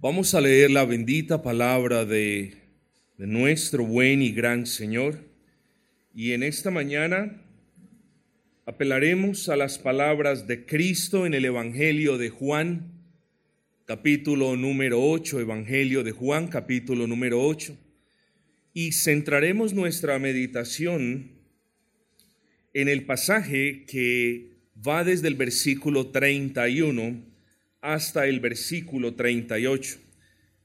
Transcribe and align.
Vamos 0.00 0.32
a 0.36 0.40
leer 0.40 0.70
la 0.70 0.84
bendita 0.84 1.42
palabra 1.42 2.04
de, 2.04 2.54
nuestro 3.16 3.84
buen 3.84 4.22
y 4.22 4.30
gran 4.30 4.64
Señor. 4.64 5.24
Y 6.14 6.34
en 6.34 6.44
esta 6.44 6.70
mañana 6.70 7.42
apelaremos 8.64 9.48
a 9.48 9.56
las 9.56 9.76
palabras 9.76 10.46
de 10.46 10.64
Cristo 10.64 11.26
en 11.26 11.34
el 11.34 11.44
Evangelio 11.44 12.16
de 12.16 12.28
Juan, 12.30 12.92
capítulo 13.86 14.54
número 14.54 15.02
8, 15.02 15.40
Evangelio 15.40 16.04
de 16.04 16.12
Juan, 16.12 16.46
capítulo 16.46 17.08
número 17.08 17.42
8. 17.42 17.76
Y 18.74 18.92
centraremos 18.92 19.74
nuestra 19.74 20.20
meditación 20.20 21.32
en 22.72 22.86
el 22.86 23.04
pasaje 23.04 23.84
que 23.84 24.58
va 24.76 25.02
desde 25.02 25.26
el 25.26 25.34
versículo 25.34 26.12
31 26.12 27.37
hasta 27.80 28.26
el 28.26 28.40
versículo 28.40 29.14
38. 29.14 29.98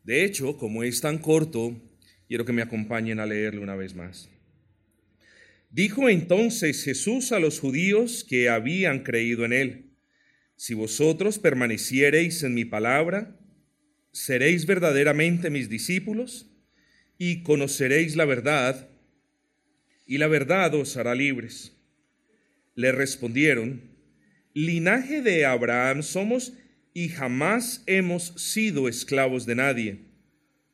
De 0.03 0.23
hecho, 0.23 0.57
como 0.57 0.83
es 0.83 1.01
tan 1.01 1.17
corto, 1.17 1.79
quiero 2.27 2.45
que 2.45 2.53
me 2.53 2.61
acompañen 2.61 3.19
a 3.19 3.25
leerlo 3.25 3.61
una 3.61 3.75
vez 3.75 3.95
más. 3.95 4.29
Dijo 5.69 6.09
entonces 6.09 6.83
Jesús 6.83 7.31
a 7.31 7.39
los 7.39 7.59
judíos 7.59 8.23
que 8.27 8.49
habían 8.49 8.99
creído 9.03 9.45
en 9.45 9.53
él, 9.53 9.89
si 10.55 10.75
vosotros 10.75 11.39
permaneciereis 11.39 12.43
en 12.43 12.53
mi 12.53 12.63
palabra, 12.63 13.39
seréis 14.11 14.65
verdaderamente 14.65 15.49
mis 15.49 15.69
discípulos 15.69 16.47
y 17.17 17.41
conoceréis 17.41 18.15
la 18.15 18.25
verdad, 18.25 18.89
y 20.05 20.19
la 20.19 20.27
verdad 20.27 20.75
os 20.75 20.95
hará 20.95 21.15
libres. 21.15 21.75
Le 22.75 22.91
respondieron, 22.91 23.81
linaje 24.53 25.21
de 25.21 25.45
Abraham 25.45 26.03
somos 26.03 26.53
y 26.93 27.09
jamás 27.09 27.83
hemos 27.87 28.33
sido 28.37 28.87
esclavos 28.87 29.45
de 29.45 29.55
nadie. 29.55 29.99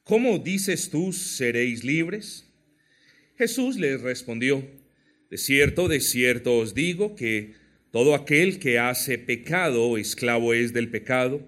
¿Cómo 0.04 0.40
dices 0.40 0.90
tú, 0.90 1.14
seréis 1.14 1.84
libres? 1.84 2.46
Jesús 3.38 3.78
les 3.78 4.02
respondió, 4.02 4.68
de 5.30 5.38
cierto, 5.38 5.88
de 5.88 6.00
cierto 6.00 6.58
os 6.58 6.74
digo 6.74 7.16
que 7.16 7.54
todo 7.92 8.16
aquel 8.16 8.60
que 8.60 8.80
hace 8.80 9.18
pecado, 9.18 9.98
esclavo 9.98 10.54
es 10.54 10.74
del 10.74 10.90
pecado, 10.90 11.48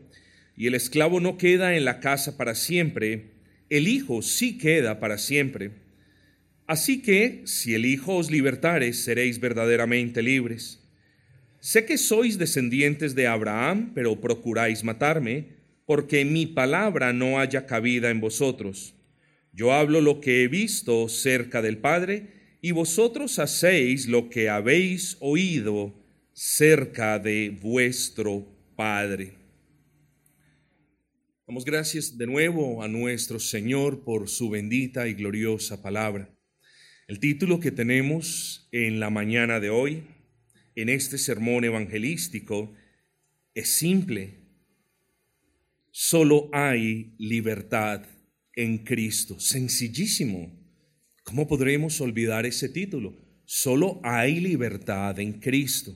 y 0.55 0.67
el 0.67 0.75
esclavo 0.75 1.19
no 1.19 1.37
queda 1.37 1.75
en 1.75 1.85
la 1.85 1.99
casa 1.99 2.37
para 2.37 2.55
siempre, 2.55 3.31
el 3.69 3.87
Hijo 3.87 4.21
sí 4.21 4.57
queda 4.57 4.99
para 4.99 5.17
siempre. 5.17 5.71
Así 6.67 7.01
que, 7.01 7.41
si 7.45 7.73
el 7.73 7.85
Hijo 7.85 8.15
os 8.15 8.31
libertare, 8.31 8.93
seréis 8.93 9.39
verdaderamente 9.39 10.21
libres. 10.21 10.80
Sé 11.61 11.85
que 11.85 11.99
sois 11.99 12.39
descendientes 12.39 13.13
de 13.13 13.27
Abraham, 13.27 13.91
pero 13.93 14.19
procuráis 14.19 14.83
matarme, 14.83 15.45
porque 15.85 16.25
mi 16.25 16.47
palabra 16.47 17.13
no 17.13 17.39
haya 17.39 17.67
cabida 17.67 18.09
en 18.09 18.19
vosotros. 18.19 18.95
Yo 19.53 19.71
hablo 19.71 20.01
lo 20.01 20.21
que 20.21 20.41
he 20.41 20.47
visto 20.47 21.07
cerca 21.07 21.61
del 21.61 21.77
Padre, 21.77 22.57
y 22.61 22.71
vosotros 22.71 23.37
hacéis 23.37 24.07
lo 24.07 24.27
que 24.27 24.49
habéis 24.49 25.17
oído 25.19 25.93
cerca 26.33 27.19
de 27.19 27.55
vuestro 27.61 28.47
Padre. 28.75 29.35
Damos 31.45 31.63
gracias 31.63 32.17
de 32.17 32.25
nuevo 32.25 32.81
a 32.81 32.87
nuestro 32.87 33.39
Señor 33.39 34.03
por 34.03 34.29
su 34.29 34.49
bendita 34.49 35.07
y 35.07 35.13
gloriosa 35.13 35.83
palabra. 35.83 36.27
El 37.07 37.19
título 37.19 37.59
que 37.59 37.71
tenemos 37.71 38.67
en 38.71 38.99
la 38.99 39.11
mañana 39.11 39.59
de 39.59 39.69
hoy 39.69 40.03
en 40.75 40.89
este 40.89 41.17
sermón 41.17 41.63
evangelístico 41.63 42.73
es 43.53 43.75
simple. 43.75 44.39
Solo 45.91 46.49
hay 46.53 47.15
libertad 47.17 48.05
en 48.55 48.79
Cristo. 48.79 49.39
Sencillísimo. 49.39 50.57
¿Cómo 51.23 51.47
podremos 51.47 51.99
olvidar 52.01 52.45
ese 52.45 52.69
título? 52.69 53.17
Solo 53.45 53.99
hay 54.03 54.39
libertad 54.39 55.19
en 55.19 55.33
Cristo. 55.33 55.95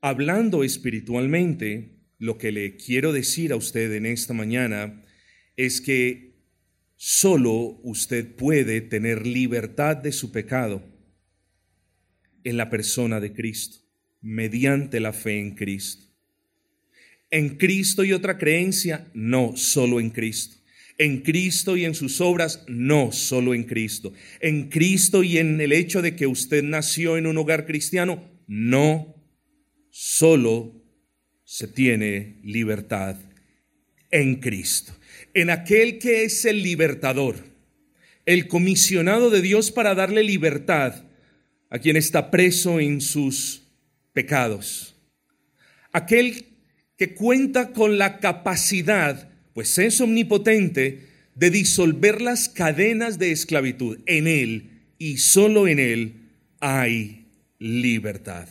Hablando 0.00 0.64
espiritualmente, 0.64 1.96
lo 2.18 2.38
que 2.38 2.52
le 2.52 2.76
quiero 2.76 3.12
decir 3.12 3.52
a 3.52 3.56
usted 3.56 3.92
en 3.92 4.06
esta 4.06 4.32
mañana 4.32 5.02
es 5.56 5.80
que 5.80 6.36
solo 6.96 7.80
usted 7.82 8.34
puede 8.36 8.80
tener 8.80 9.26
libertad 9.26 9.96
de 9.96 10.12
su 10.12 10.32
pecado 10.32 10.95
en 12.46 12.56
la 12.56 12.70
persona 12.70 13.18
de 13.18 13.32
Cristo, 13.32 13.78
mediante 14.22 15.00
la 15.00 15.12
fe 15.12 15.40
en 15.40 15.56
Cristo. 15.56 16.06
En 17.28 17.56
Cristo 17.56 18.04
y 18.04 18.12
otra 18.12 18.38
creencia, 18.38 19.10
no, 19.14 19.56
solo 19.56 19.98
en 19.98 20.10
Cristo. 20.10 20.56
En 20.96 21.22
Cristo 21.22 21.76
y 21.76 21.84
en 21.84 21.96
sus 21.96 22.20
obras, 22.20 22.64
no, 22.68 23.10
solo 23.10 23.52
en 23.52 23.64
Cristo. 23.64 24.12
En 24.40 24.68
Cristo 24.68 25.24
y 25.24 25.38
en 25.38 25.60
el 25.60 25.72
hecho 25.72 26.02
de 26.02 26.14
que 26.14 26.28
usted 26.28 26.62
nació 26.62 27.16
en 27.16 27.26
un 27.26 27.36
hogar 27.36 27.66
cristiano, 27.66 28.22
no, 28.46 29.16
solo 29.90 30.72
se 31.42 31.66
tiene 31.66 32.38
libertad 32.44 33.16
en 34.12 34.36
Cristo. 34.36 34.92
En 35.34 35.50
aquel 35.50 35.98
que 35.98 36.22
es 36.22 36.44
el 36.44 36.62
libertador, 36.62 37.36
el 38.24 38.46
comisionado 38.46 39.30
de 39.30 39.42
Dios 39.42 39.72
para 39.72 39.96
darle 39.96 40.22
libertad 40.22 41.05
a 41.70 41.78
quien 41.78 41.96
está 41.96 42.30
preso 42.30 42.80
en 42.80 43.00
sus 43.00 43.62
pecados. 44.12 44.94
Aquel 45.92 46.46
que 46.96 47.14
cuenta 47.14 47.72
con 47.72 47.98
la 47.98 48.18
capacidad, 48.18 49.30
pues 49.52 49.78
es 49.78 50.00
omnipotente, 50.00 51.08
de 51.34 51.50
disolver 51.50 52.22
las 52.22 52.48
cadenas 52.48 53.18
de 53.18 53.30
esclavitud. 53.30 54.00
En 54.06 54.26
Él 54.26 54.82
y 54.98 55.18
solo 55.18 55.68
en 55.68 55.78
Él 55.78 56.30
hay 56.60 57.26
libertad. 57.58 58.48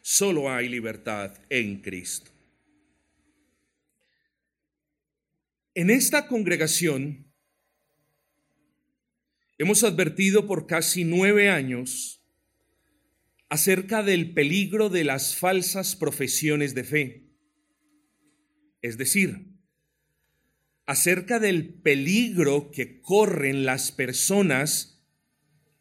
Solo 0.00 0.50
hay 0.50 0.68
libertad 0.68 1.34
en 1.50 1.80
Cristo. 1.80 2.30
En 5.74 5.90
esta 5.90 6.26
congregación 6.28 7.26
hemos 9.58 9.82
advertido 9.82 10.46
por 10.46 10.66
casi 10.66 11.04
nueve 11.04 11.50
años 11.50 12.23
acerca 13.48 14.02
del 14.02 14.32
peligro 14.32 14.88
de 14.88 15.04
las 15.04 15.36
falsas 15.36 15.96
profesiones 15.96 16.74
de 16.74 16.84
fe. 16.84 17.24
Es 18.82 18.98
decir, 18.98 19.54
acerca 20.86 21.38
del 21.38 21.74
peligro 21.74 22.70
que 22.70 23.00
corren 23.00 23.64
las 23.64 23.92
personas 23.92 25.02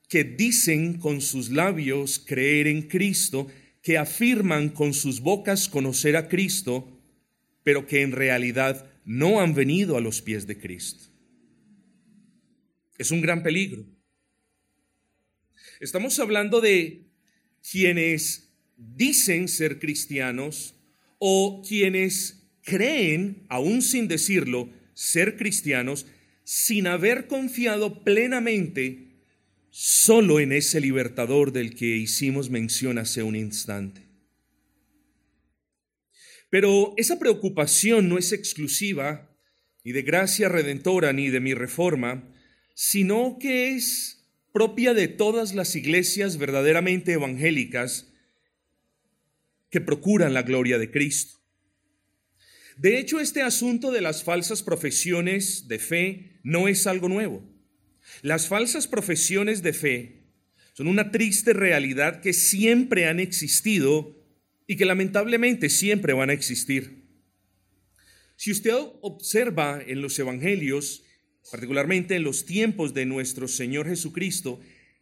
que 0.07 0.24
dicen 0.24 1.00
con 1.00 1.22
sus 1.22 1.50
labios 1.50 2.19
creer 2.19 2.68
en 2.68 2.84
Cristo, 2.84 3.47
que 3.81 3.97
afirman 3.97 4.69
con 4.69 4.94
sus 4.94 5.22
bocas 5.22 5.68
conocer 5.68 6.16
a 6.16 6.30
Cristo, 6.30 7.01
pero 7.63 7.88
que 7.88 8.01
en 8.01 8.12
realidad 8.12 8.90
no 9.06 9.41
han 9.41 9.53
venido 9.53 9.97
a 9.97 10.01
los 10.01 10.22
pies 10.22 10.47
de 10.47 10.57
Cristo. 10.57 11.06
Es 12.97 13.12
un 13.12 13.22
gran 13.22 13.44
peligro. 13.44 13.85
Estamos 15.80 16.19
hablando 16.19 16.62
de 16.62 17.09
quienes 17.69 18.50
dicen 18.78 19.47
ser 19.47 19.79
cristianos 19.79 20.75
o 21.18 21.63
quienes 21.68 22.44
creen, 22.63 23.46
aún 23.50 23.81
sin 23.81 24.07
decirlo, 24.07 24.69
ser 24.94 25.38
cristianos, 25.38 26.06
sin 26.44 26.88
haber 26.88 27.28
confiado 27.28 28.03
plenamente 28.03 29.13
solo 29.69 30.39
en 30.39 30.51
ese 30.51 30.81
libertador 30.81 31.51
del 31.51 31.75
que 31.75 31.98
hicimos 31.98 32.50
mención 32.50 32.98
hace 32.98 33.24
un 33.24 33.36
instante. 33.36 34.01
Pero 36.50 36.94
esa 36.98 37.18
preocupación 37.18 38.09
no 38.09 38.19
es 38.19 38.31
exclusiva 38.31 39.36
ni 39.83 39.92
de 39.92 40.04
gracia 40.04 40.50
redentora 40.50 41.12
ni 41.12 41.30
de 41.30 41.39
mi 41.39 41.56
reforma, 41.56 42.31
sino 42.75 43.38
que 43.39 43.75
es 43.75 44.22
propia 44.53 44.94
de 44.94 45.09
todas 45.09 45.53
las 45.55 45.75
iglesias 45.75 46.38
verdaderamente 46.38 47.11
evangélicas 47.11 48.13
que 49.69 49.81
procuran 49.81 50.33
la 50.33 50.44
gloria 50.44 50.77
de 50.77 50.91
Cristo. 50.91 51.39
De 52.77 53.00
hecho, 53.00 53.19
este 53.19 53.41
asunto 53.41 53.91
de 53.91 54.01
las 54.01 54.23
falsas 54.23 54.63
profesiones 54.63 55.67
de 55.67 55.79
fe 55.79 56.39
no 56.44 56.67
es 56.67 56.88
algo 56.88 57.09
nuevo. 57.09 57.44
Las 58.21 58.47
falsas 58.47 58.88
profesiones 58.88 59.63
de 59.63 59.73
fe 59.73 60.23
son 60.73 60.88
una 60.88 61.11
triste 61.11 61.53
realidad 61.53 62.21
que 62.21 62.33
siempre 62.33 63.07
han 63.07 63.19
existido 63.19 64.23
y 64.67 64.75
que 64.75 64.85
lamentablemente 64.85 65.69
siempre 65.69 66.13
van 66.13 66.29
a 66.29 66.33
existir. 66.33 67.03
Si 68.35 68.51
usted 68.51 68.73
observa 69.01 69.81
en 69.85 70.01
los 70.01 70.17
evangelios, 70.19 71.02
particularmente 71.51 72.16
en 72.16 72.24
los 72.24 72.45
tiempos 72.45 72.94
de 72.94 73.06
nuestro 73.06 73.48
Señor 73.48 73.88
Jesucristo, 73.88 74.60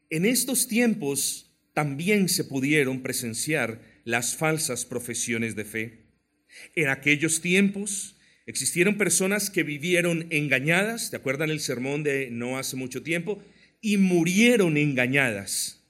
en 0.09 0.25
estos 0.25 0.67
tiempos 0.67 1.51
también 1.73 2.29
se 2.29 2.43
pudieron 2.43 3.01
presenciar 3.01 3.81
las 4.03 4.35
falsas 4.35 4.85
profesiones 4.85 5.55
de 5.55 5.65
fe. 5.65 6.05
En 6.75 6.89
aquellos 6.89 7.41
tiempos 7.41 8.17
Existieron 8.51 8.97
personas 8.97 9.49
que 9.49 9.63
vivieron 9.63 10.27
engañadas, 10.29 11.11
¿te 11.11 11.15
acuerdan 11.15 11.51
el 11.51 11.59
sermón 11.59 12.03
de 12.03 12.29
no 12.31 12.57
hace 12.57 12.75
mucho 12.75 13.03
tiempo? 13.03 13.41
Y 13.81 13.97
murieron 13.97 14.77
engañadas. 14.77 15.85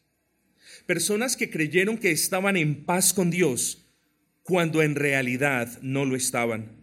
Personas 0.86 1.38
que 1.38 1.50
creyeron 1.50 1.98
que 1.98 2.12
estaban 2.12 2.57
en 2.57 2.83
paz 2.83 3.13
con 3.13 3.31
Dios 3.31 3.88
cuando 4.44 4.81
en 4.81 4.95
realidad 4.95 5.80
no 5.81 6.06
lo 6.06 6.15
estaban. 6.15 6.77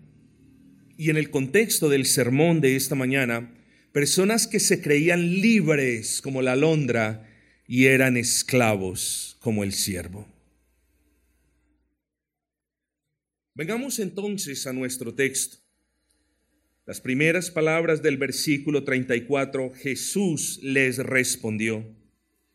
Y 0.97 1.11
en 1.11 1.17
el 1.17 1.31
contexto 1.31 1.89
del 1.89 2.07
sermón 2.07 2.61
de 2.61 2.75
esta 2.75 2.95
mañana, 2.95 3.55
personas 3.93 4.47
que 4.47 4.61
se 4.61 4.81
creían 4.81 5.41
libres 5.41 6.21
como 6.21 6.43
la 6.43 6.53
alondra 6.53 7.29
y 7.67 7.87
eran 7.87 8.17
esclavos 8.17 9.37
como 9.41 9.65
el 9.65 9.73
siervo. 9.73 10.27
Vengamos 13.55 13.99
entonces 13.99 14.67
a 14.67 14.73
nuestro 14.73 15.15
texto. 15.15 15.59
Las 16.87 17.01
primeras 17.01 17.51
palabras 17.51 18.03
del 18.03 18.17
versículo 18.17 18.85
34, 18.85 19.73
Jesús 19.75 20.61
les 20.63 20.99
respondió. 20.99 21.85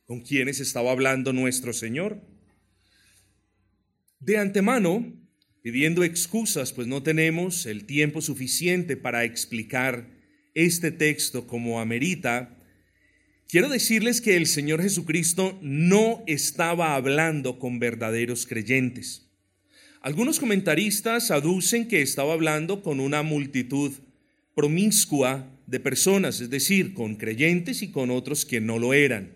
¿Con 0.06 0.22
quiénes 0.22 0.60
estaba 0.60 0.92
hablando 0.92 1.34
nuestro 1.34 1.74
Señor? 1.74 2.22
De 4.20 4.38
antemano, 4.38 5.14
pidiendo 5.62 6.04
excusas, 6.04 6.74
pues 6.74 6.88
no 6.88 7.04
tenemos 7.04 7.66
el 7.66 7.86
tiempo 7.86 8.22
suficiente 8.22 8.98
para 8.98 9.24
explicar 9.24 10.13
este 10.54 10.92
texto 10.92 11.48
como 11.48 11.80
amerita, 11.80 12.58
quiero 13.48 13.70
decirles 13.70 14.22
que 14.22 14.38
el 14.38 14.48
Señor 14.48 14.82
Jesucristo 14.82 15.58
no 15.62 16.24
estaba 16.28 16.96
hablando 16.96 17.60
con 17.60 17.80
verdaderos 17.80 18.46
creyentes. 18.46 19.30
Algunos 20.02 20.40
comentaristas 20.40 21.32
aducen 21.32 21.88
que 21.88 22.02
estaba 22.02 22.34
hablando 22.34 22.84
con 22.84 23.00
una 23.00 23.24
multitud 23.24 23.94
promiscua 24.54 25.50
de 25.66 25.80
personas, 25.80 26.42
es 26.42 26.50
decir, 26.50 26.94
con 26.94 27.16
creyentes 27.16 27.82
y 27.82 27.92
con 27.92 28.12
otros 28.12 28.46
que 28.46 28.60
no 28.60 28.80
lo 28.80 28.94
eran. 28.94 29.34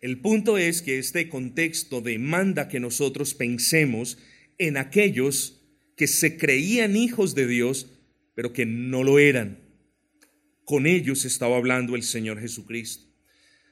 El 0.00 0.20
punto 0.20 0.56
es 0.56 0.82
que 0.82 0.98
este 0.98 1.28
contexto 1.28 2.00
demanda 2.00 2.68
que 2.68 2.78
nosotros 2.78 3.34
pensemos 3.34 4.18
en 4.56 4.76
aquellos 4.76 5.60
que 5.96 6.06
se 6.06 6.36
creían 6.36 6.96
hijos 6.96 7.34
de 7.34 7.48
Dios, 7.48 7.90
pero 8.34 8.52
que 8.52 8.64
no 8.64 9.02
lo 9.02 9.18
eran. 9.18 9.67
Con 10.68 10.86
ellos 10.86 11.24
estaba 11.24 11.56
hablando 11.56 11.96
el 11.96 12.02
Señor 12.02 12.38
Jesucristo. 12.42 13.06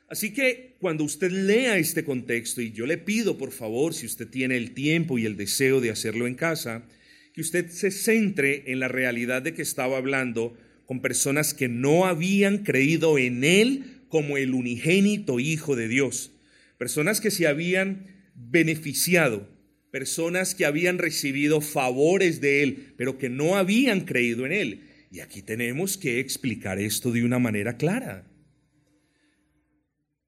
Así 0.08 0.32
que 0.32 0.76
cuando 0.81 1.04
usted 1.04 1.31
lea 1.31 1.76
este 1.76 2.04
contexto, 2.04 2.62
y 2.62 2.72
yo 2.72 2.87
le 2.87 2.96
pido 2.96 3.37
por 3.37 3.52
favor, 3.52 3.93
si 3.93 4.06
usted 4.06 4.26
tiene 4.26 4.56
el 4.56 4.72
tiempo 4.72 5.19
y 5.19 5.26
el 5.26 5.37
deseo 5.37 5.82
de 5.82 5.90
hacerlo 5.90 6.26
en 6.26 6.37
casa, 6.37 6.88
que 7.34 7.43
usted 7.43 7.69
se 7.69 7.90
centre 7.90 8.72
en 8.72 8.81
la 8.81 8.88
realidad 8.88 9.43
de 9.43 9.52
que 9.52 9.60
estaba 9.60 9.98
hablando 9.98 10.56
con 10.87 11.02
personas 11.02 11.52
que 11.52 11.69
no 11.69 12.06
habían 12.06 12.64
creído 12.64 13.19
en 13.19 13.44
Él 13.44 14.00
como 14.08 14.38
el 14.38 14.54
unigénito 14.54 15.38
Hijo 15.38 15.76
de 15.76 15.88
Dios, 15.88 16.32
personas 16.78 17.20
que 17.20 17.31
se 17.31 17.46
habían 17.46 18.06
beneficiado, 18.34 19.46
personas 19.90 20.54
que 20.54 20.64
habían 20.64 20.96
recibido 20.96 21.60
favores 21.60 22.40
de 22.40 22.62
Él, 22.62 22.94
pero 22.96 23.19
que 23.19 23.28
no 23.28 23.56
habían 23.56 24.06
creído 24.06 24.46
en 24.46 24.52
Él. 24.52 24.86
Y 25.16 25.20
aquí 25.20 25.40
tenemos 25.40 25.96
que 25.96 26.20
explicar 26.20 26.78
esto 26.78 27.10
de 27.10 27.24
una 27.24 27.38
manera 27.38 27.78
clara. 27.78 28.30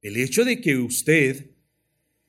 El 0.01 0.17
hecho 0.17 0.47
de 0.47 0.63
que 0.63 0.79
usted, 0.79 1.51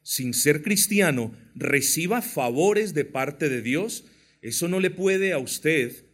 sin 0.04 0.34
ser 0.34 0.62
cristiano, 0.62 1.34
reciba 1.56 2.22
favores 2.22 2.94
de 2.94 3.06
parte 3.06 3.48
de 3.48 3.62
Dios, 3.62 4.04
eso 4.42 4.68
no 4.68 4.82
le 4.82 4.90
puede 4.90 5.32
a 5.32 5.38
usted 5.38 6.06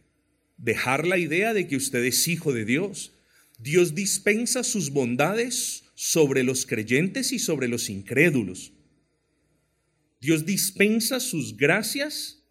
dejar 0.56 1.04
la 1.04 1.18
idea 1.18 1.52
de 1.52 1.66
que 1.66 1.74
usted 1.74 2.04
es 2.04 2.28
hijo 2.28 2.52
de 2.52 2.64
Dios. 2.64 3.12
Dios 3.58 3.96
dispensa 3.96 4.62
sus 4.62 4.90
bondades 4.90 5.82
sobre 5.96 6.44
los 6.44 6.64
creyentes 6.64 7.32
y 7.32 7.40
sobre 7.40 7.66
los 7.66 7.90
incrédulos. 7.90 8.72
Dios 10.20 10.46
dispensa 10.46 11.18
sus 11.18 11.56
gracias, 11.56 12.44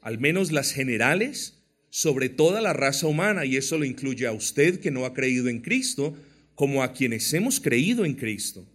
al 0.00 0.18
menos 0.18 0.52
las 0.52 0.72
generales, 0.72 1.55
sobre 1.96 2.28
toda 2.28 2.60
la 2.60 2.74
raza 2.74 3.06
humana, 3.06 3.46
y 3.46 3.56
eso 3.56 3.78
lo 3.78 3.86
incluye 3.86 4.26
a 4.26 4.32
usted 4.32 4.80
que 4.80 4.90
no 4.90 5.06
ha 5.06 5.14
creído 5.14 5.48
en 5.48 5.62
Cristo, 5.62 6.14
como 6.54 6.82
a 6.82 6.92
quienes 6.92 7.32
hemos 7.32 7.58
creído 7.58 8.04
en 8.04 8.12
Cristo. 8.12 8.68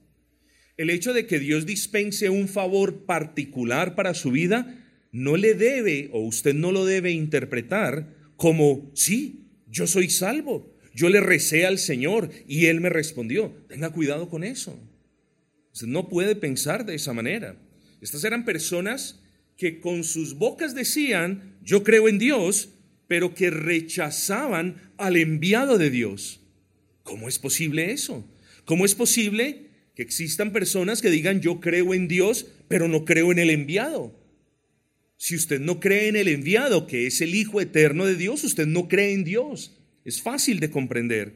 El 0.75 0.89
hecho 0.89 1.13
de 1.13 1.27
que 1.27 1.37
Dios 1.37 1.67
dispense 1.67 2.31
un 2.31 2.47
favor 2.47 3.05
particular 3.05 3.93
para 3.93 4.15
su 4.15 4.31
vida 4.31 4.75
no 5.11 5.37
le 5.37 5.53
debe, 5.53 6.09
o 6.13 6.21
usted 6.21 6.55
no 6.55 6.71
lo 6.71 6.83
debe 6.83 7.11
interpretar 7.11 8.11
como, 8.37 8.89
sí, 8.95 9.51
yo 9.69 9.85
soy 9.85 10.09
salvo, 10.09 10.75
yo 10.95 11.07
le 11.07 11.21
recé 11.21 11.67
al 11.67 11.77
Señor 11.77 12.31
y 12.47 12.65
Él 12.65 12.81
me 12.81 12.89
respondió. 12.89 13.53
Tenga 13.67 13.91
cuidado 13.91 14.29
con 14.29 14.43
eso. 14.43 14.79
No 15.85 16.09
puede 16.09 16.35
pensar 16.35 16.87
de 16.87 16.95
esa 16.95 17.13
manera. 17.13 17.55
Estas 18.01 18.23
eran 18.23 18.45
personas 18.45 19.21
que 19.57 19.79
con 19.79 20.03
sus 20.03 20.33
bocas 20.33 20.73
decían, 20.73 21.59
yo 21.61 21.83
creo 21.83 22.09
en 22.09 22.17
Dios, 22.17 22.69
pero 23.11 23.35
que 23.35 23.49
rechazaban 23.49 24.93
al 24.95 25.17
enviado 25.17 25.77
de 25.77 25.89
Dios. 25.89 26.39
¿Cómo 27.03 27.27
es 27.27 27.39
posible 27.39 27.91
eso? 27.91 28.25
¿Cómo 28.63 28.85
es 28.85 28.95
posible 28.95 29.69
que 29.95 30.01
existan 30.01 30.53
personas 30.53 31.01
que 31.01 31.09
digan, 31.09 31.41
yo 31.41 31.59
creo 31.59 31.93
en 31.93 32.07
Dios, 32.07 32.47
pero 32.69 32.87
no 32.87 33.03
creo 33.03 33.33
en 33.33 33.39
el 33.39 33.49
enviado? 33.49 34.17
Si 35.17 35.35
usted 35.35 35.59
no 35.59 35.81
cree 35.81 36.07
en 36.07 36.15
el 36.15 36.29
enviado, 36.29 36.87
que 36.87 37.05
es 37.05 37.19
el 37.19 37.35
Hijo 37.35 37.59
eterno 37.59 38.05
de 38.05 38.15
Dios, 38.15 38.45
usted 38.45 38.65
no 38.65 38.87
cree 38.87 39.11
en 39.11 39.25
Dios. 39.25 39.77
Es 40.05 40.21
fácil 40.21 40.61
de 40.61 40.69
comprender. 40.71 41.33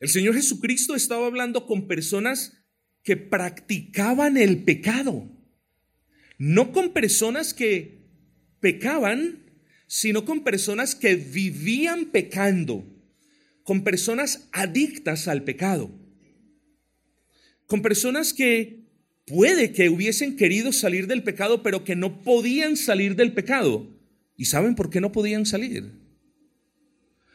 El 0.00 0.10
Señor 0.10 0.34
Jesucristo 0.34 0.94
estaba 0.94 1.26
hablando 1.26 1.64
con 1.64 1.88
personas 1.88 2.62
que 3.02 3.16
practicaban 3.16 4.36
el 4.36 4.64
pecado, 4.64 5.30
no 6.36 6.72
con 6.72 6.92
personas 6.92 7.54
que 7.54 8.02
pecaban, 8.60 9.41
sino 9.94 10.24
con 10.24 10.42
personas 10.42 10.94
que 10.94 11.16
vivían 11.16 12.06
pecando, 12.06 12.84
con 13.62 13.84
personas 13.84 14.48
adictas 14.52 15.28
al 15.28 15.44
pecado, 15.44 15.90
con 17.66 17.82
personas 17.82 18.32
que 18.32 18.82
Puede 19.24 19.72
que 19.72 19.88
hubiesen 19.88 20.36
querido 20.36 20.72
salir 20.72 21.06
del 21.06 21.22
pecado, 21.22 21.62
pero 21.62 21.84
que 21.84 21.94
no 21.94 22.22
podían 22.22 22.76
salir 22.76 23.14
del 23.14 23.32
pecado. 23.32 23.88
¿Y 24.36 24.46
saben 24.46 24.74
por 24.74 24.90
qué 24.90 25.00
no 25.00 25.12
podían 25.12 25.46
salir? 25.46 25.92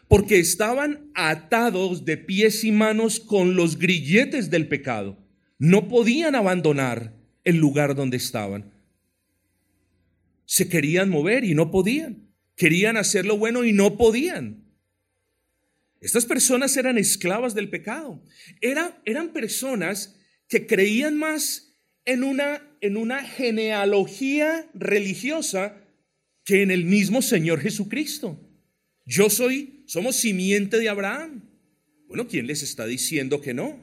Porque 0.10 0.38
estaban 0.38 1.10
atados 1.16 2.04
de 2.04 2.18
pies 2.18 2.64
y 2.66 2.72
manos 2.72 3.20
con 3.22 3.56
los 3.56 3.80
grilletes 3.80 4.50
del 4.50 4.68
pecado. 4.68 5.18
No 5.60 5.88
podían 5.88 6.36
abandonar 6.36 7.14
el 7.46 7.56
lugar 7.56 7.96
donde 7.96 8.18
estaban. 8.18 8.74
Se 10.46 10.68
querían 10.68 11.10
mover 11.10 11.46
y 11.46 11.56
no 11.56 11.72
podían. 11.72 12.27
Querían 12.58 12.98
hacer 12.98 13.26
lo 13.26 13.38
bueno 13.38 13.64
y 13.64 13.72
no 13.72 13.96
podían. 13.96 14.66
Estas 16.02 16.26
personas 16.26 16.76
eran 16.76 16.98
esclavas 16.98 17.56
del 17.56 17.70
pecado. 17.70 18.22
Era, 18.60 19.02
eran 19.06 19.32
personas 19.32 20.20
que 20.50 20.68
creían 20.68 21.18
más 21.18 21.76
en 22.06 22.24
una, 22.24 22.62
en 22.82 22.98
una 22.98 23.24
genealogía 23.24 24.70
religiosa 24.74 25.78
que 26.44 26.62
en 26.64 26.72
el 26.72 26.86
mismo 26.86 27.22
Señor 27.22 27.62
Jesucristo. 27.62 28.40
Yo 29.06 29.30
soy, 29.30 29.84
somos 29.86 30.16
simiente 30.16 30.80
de 30.80 30.90
Abraham. 30.90 31.44
Bueno, 32.08 32.28
¿quién 32.28 32.48
les 32.48 32.64
está 32.64 32.86
diciendo 32.86 33.42
que 33.42 33.54
no? 33.54 33.80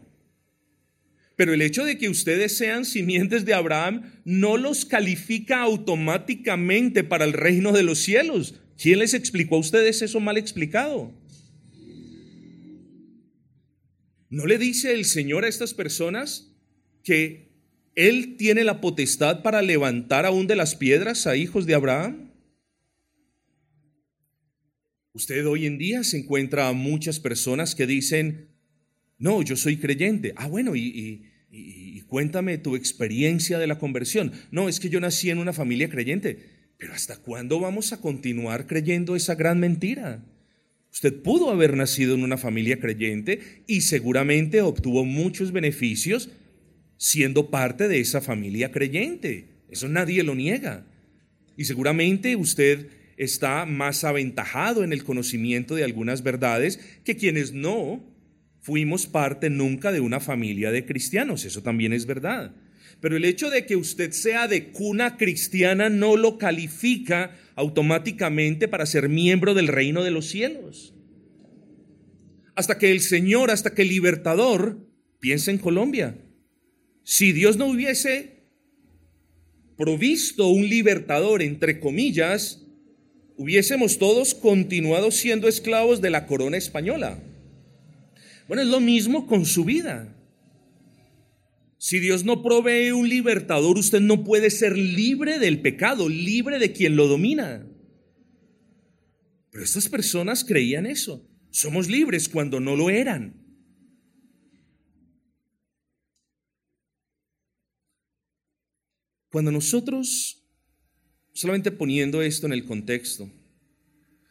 Pero 1.37 1.53
el 1.53 1.63
hecho 1.63 1.85
de 1.85 1.99
que 1.99 2.09
ustedes 2.09 2.57
sean 2.57 2.85
simientes 2.85 3.45
de 3.45 3.55
Abraham 3.55 4.13
no 4.25 4.57
los 4.57 4.85
califica 4.85 5.61
automáticamente 5.61 7.05
para 7.05 7.25
el 7.25 7.33
reino 7.33 7.73
de 7.73 7.83
los 7.83 7.99
cielos. 7.99 8.55
¿Quién 8.81 8.99
les 8.99 9.15
explicó 9.15 9.57
a 9.57 9.61
ustedes 9.61 10.03
eso 10.03 10.21
mal 10.21 10.37
explicado? 10.37 11.13
¿No 14.31 14.47
le 14.47 14.59
dice 14.59 14.93
el 14.93 15.05
Señor 15.05 15.45
a 15.45 15.49
estas 15.49 15.75
personas 15.75 16.51
que 17.05 17.45
él 17.95 18.37
tiene 18.37 18.65
la 18.65 18.81
potestad 18.81 19.43
para 19.43 19.63
levantar 19.63 20.27
aún 20.27 20.47
de 20.47 20.57
las 20.57 20.75
piedras 20.75 21.27
a 21.27 21.37
hijos 21.37 21.67
de 21.67 21.75
Abraham. 21.75 22.33
Usted 25.13 25.47
hoy 25.47 25.67
en 25.67 25.79
día 25.79 26.03
se 26.03 26.19
encuentra 26.19 26.69
a 26.69 26.73
muchas 26.73 27.21
personas 27.21 27.77
que 27.77 27.87
dicen, 27.87 28.49
no, 29.17 29.43
yo 29.43 29.55
soy 29.55 29.77
creyente. 29.77 30.33
Ah, 30.37 30.49
bueno, 30.49 30.75
y, 30.75 31.31
y, 31.51 32.01
cuéntame 32.09 32.59
tu 32.59 32.75
experiencia 32.75 33.59
de 33.59 33.69
la 33.69 33.79
conversión. 33.79 34.33
No, 34.51 34.69
es 34.69 34.81
que 34.81 34.89
yo 34.89 34.99
nací 35.01 35.31
en 35.31 35.39
una 35.39 35.53
familia 35.53 35.89
creyente. 35.89 36.54
Pero 36.85 36.97
¿hasta 36.97 37.17
cuándo 37.17 37.61
vamos 37.61 37.95
a 37.95 38.01
continuar 38.03 38.67
creyendo 38.67 39.17
esa 39.17 39.37
gran 39.37 39.59
mentira? 39.59 40.23
Usted 40.93 41.15
pudo 41.23 41.51
haber 41.51 41.79
nacido 41.79 42.15
en 42.15 42.23
una 42.23 42.37
familia 42.37 42.79
creyente 42.79 43.63
y 43.67 43.81
seguramente 43.81 44.61
obtuvo 44.61 45.07
muchos 45.07 45.51
beneficios 45.51 46.29
siendo 46.99 47.49
parte 47.49 47.89
de 47.89 48.01
esa 48.01 48.21
familia 48.21 48.71
creyente. 48.71 49.47
Eso 49.71 49.89
nadie 49.89 50.23
lo 50.25 50.35
niega. 50.35 50.85
Y 51.57 51.65
seguramente 51.65 52.37
usted 52.37 52.89
está 53.17 53.65
más 53.65 54.05
aventajado 54.05 54.85
en 54.85 54.93
el 54.93 55.05
conocimiento 55.05 55.77
de 55.77 55.85
algunas 55.85 56.23
verdades 56.23 56.81
que 57.03 57.17
quienes 57.17 57.55
no 57.55 58.05
fuimos 58.61 59.07
parte 59.07 59.49
nunca 59.49 59.91
de 59.91 60.01
una 60.01 60.21
familia 60.21 60.71
de 60.71 60.85
cristianos. 60.85 61.47
Eso 61.47 61.63
también 61.63 61.95
es 61.95 62.05
verdad. 62.05 62.55
Pero 63.05 63.19
el 63.19 63.27
hecho 63.27 63.51
de 63.51 63.67
que 63.67 63.77
usted 63.77 64.13
sea 64.13 64.49
de 64.49 64.71
cuna 64.71 65.19
cristiana 65.19 65.91
no 65.91 66.17
lo 66.17 66.39
califica 66.39 67.37
automáticamente 67.55 68.67
para 68.67 68.87
ser 68.87 69.11
miembro 69.11 69.53
del 69.53 69.69
reino 69.69 70.03
de 70.03 70.11
los 70.11 70.27
cielos. 70.27 70.95
Hasta 72.55 72.79
que 72.79 72.91
el 72.91 73.03
Señor, 73.03 73.51
hasta 73.51 73.75
que 73.75 73.83
el 73.83 73.89
libertador 73.89 74.79
piense 75.21 75.51
en 75.51 75.59
Colombia. 75.59 76.17
Si 77.03 77.33
Dios 77.33 77.59
no 77.59 77.67
hubiese 77.67 78.47
provisto 79.77 80.49
un 80.49 80.67
libertador, 80.71 81.43
entre 81.43 81.81
comillas, 81.81 82.65
hubiésemos 83.37 83.99
todos 83.99 84.35
continuado 84.35 85.11
siendo 85.11 85.47
esclavos 85.47 86.01
de 86.01 86.09
la 86.09 86.25
corona 86.25 86.57
española. 86.57 87.23
Bueno, 88.49 88.63
es 88.63 88.69
lo 88.69 88.81
mismo 88.81 89.27
con 89.27 89.45
su 89.45 89.67
vida. 89.67 90.14
Si 91.85 92.01
Dios 92.01 92.25
no 92.25 92.43
provee 92.43 92.93
un 92.93 93.11
libertador, 93.11 93.77
usted 93.77 94.01
no 94.01 94.25
puede 94.25 94.49
ser 94.49 94.75
libre 94.75 95.39
del 95.39 95.61
pecado, 95.61 96.09
libre 96.09 96.59
de 96.59 96.73
quien 96.73 96.97
lo 96.97 97.09
domina. 97.09 97.69
Pero 99.51 99.63
estas 99.63 99.91
personas 99.91 100.45
creían 100.45 100.87
eso. 100.87 101.29
Somos 101.51 101.87
libres 101.91 102.27
cuando 102.31 102.59
no 102.59 102.75
lo 102.75 102.89
eran. 102.89 103.35
Cuando 109.29 109.53
nosotros, 109.53 110.43
solamente 111.35 111.71
poniendo 111.71 112.23
esto 112.23 112.47
en 112.47 112.55
el 112.55 112.65
contexto, 112.65 113.31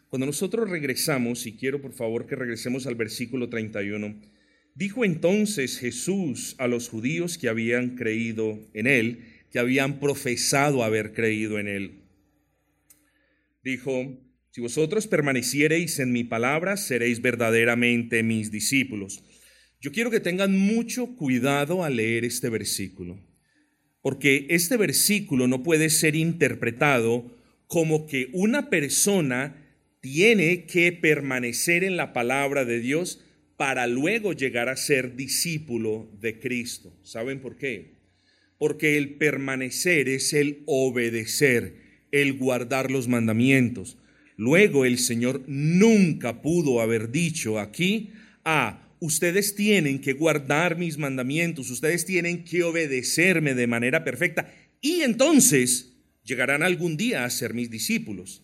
cuando 0.09 0.25
nosotros 0.25 0.67
regresamos, 0.67 1.45
y 1.45 1.55
quiero 1.55 1.79
por 1.79 1.93
favor 1.93 2.25
que 2.25 2.35
regresemos 2.35 2.87
al 2.87 2.95
versículo 2.95 3.47
31, 3.47 4.32
dijo 4.75 5.05
entonces 5.05 5.77
Jesús 5.77 6.55
a 6.57 6.67
los 6.67 6.89
judíos 6.89 7.37
que 7.37 7.49
habían 7.49 7.95
creído 7.95 8.59
en 8.73 8.87
él, 8.87 9.25
que 9.51 9.59
habían 9.59 9.99
profesado 9.99 10.83
haber 10.83 11.13
creído 11.13 11.59
en 11.59 11.67
él. 11.67 12.01
Dijo, 13.63 14.19
si 14.51 14.61
vosotros 14.61 15.07
permaneciereis 15.07 15.99
en 15.99 16.11
mi 16.11 16.23
palabra, 16.23 16.77
seréis 16.77 17.21
verdaderamente 17.21 18.23
mis 18.23 18.51
discípulos. 18.51 19.23
Yo 19.79 19.91
quiero 19.91 20.11
que 20.11 20.19
tengan 20.19 20.57
mucho 20.57 21.15
cuidado 21.15 21.83
al 21.83 21.97
leer 21.97 22.25
este 22.25 22.49
versículo, 22.49 23.19
porque 24.01 24.47
este 24.49 24.77
versículo 24.77 25.47
no 25.47 25.63
puede 25.63 25.89
ser 25.89 26.15
interpretado 26.15 27.35
como 27.67 28.05
que 28.05 28.29
una 28.33 28.69
persona 28.69 29.55
tiene 30.01 30.65
que 30.65 30.91
permanecer 30.91 31.83
en 31.83 31.97
la 31.97 32.13
palabra 32.13 32.65
de 32.65 32.79
Dios 32.79 33.23
para 33.63 33.87
luego 33.87 34.33
llegar 34.33 34.67
a 34.67 34.75
ser 34.75 35.15
discípulo 35.15 36.11
de 36.19 36.37
Cristo. 36.37 36.93
¿Saben 37.01 37.39
por 37.39 37.55
qué? 37.55 37.93
Porque 38.57 38.97
el 38.97 39.11
permanecer 39.11 40.09
es 40.09 40.33
el 40.33 40.63
obedecer, 40.65 41.77
el 42.11 42.33
guardar 42.33 42.91
los 42.91 43.07
mandamientos. 43.07 43.97
Luego 44.35 44.83
el 44.83 44.97
Señor 44.97 45.43
nunca 45.47 46.41
pudo 46.41 46.81
haber 46.81 47.09
dicho 47.09 47.57
aquí, 47.57 48.11
ah, 48.43 48.85
ustedes 48.99 49.55
tienen 49.55 50.01
que 50.01 50.11
guardar 50.11 50.77
mis 50.77 50.97
mandamientos, 50.97 51.69
ustedes 51.69 52.05
tienen 52.05 52.43
que 52.43 52.63
obedecerme 52.63 53.53
de 53.53 53.67
manera 53.67 54.03
perfecta 54.03 54.53
y 54.81 55.03
entonces 55.03 55.93
llegarán 56.25 56.63
algún 56.63 56.97
día 56.97 57.23
a 57.23 57.29
ser 57.29 57.53
mis 57.53 57.69
discípulos. 57.69 58.42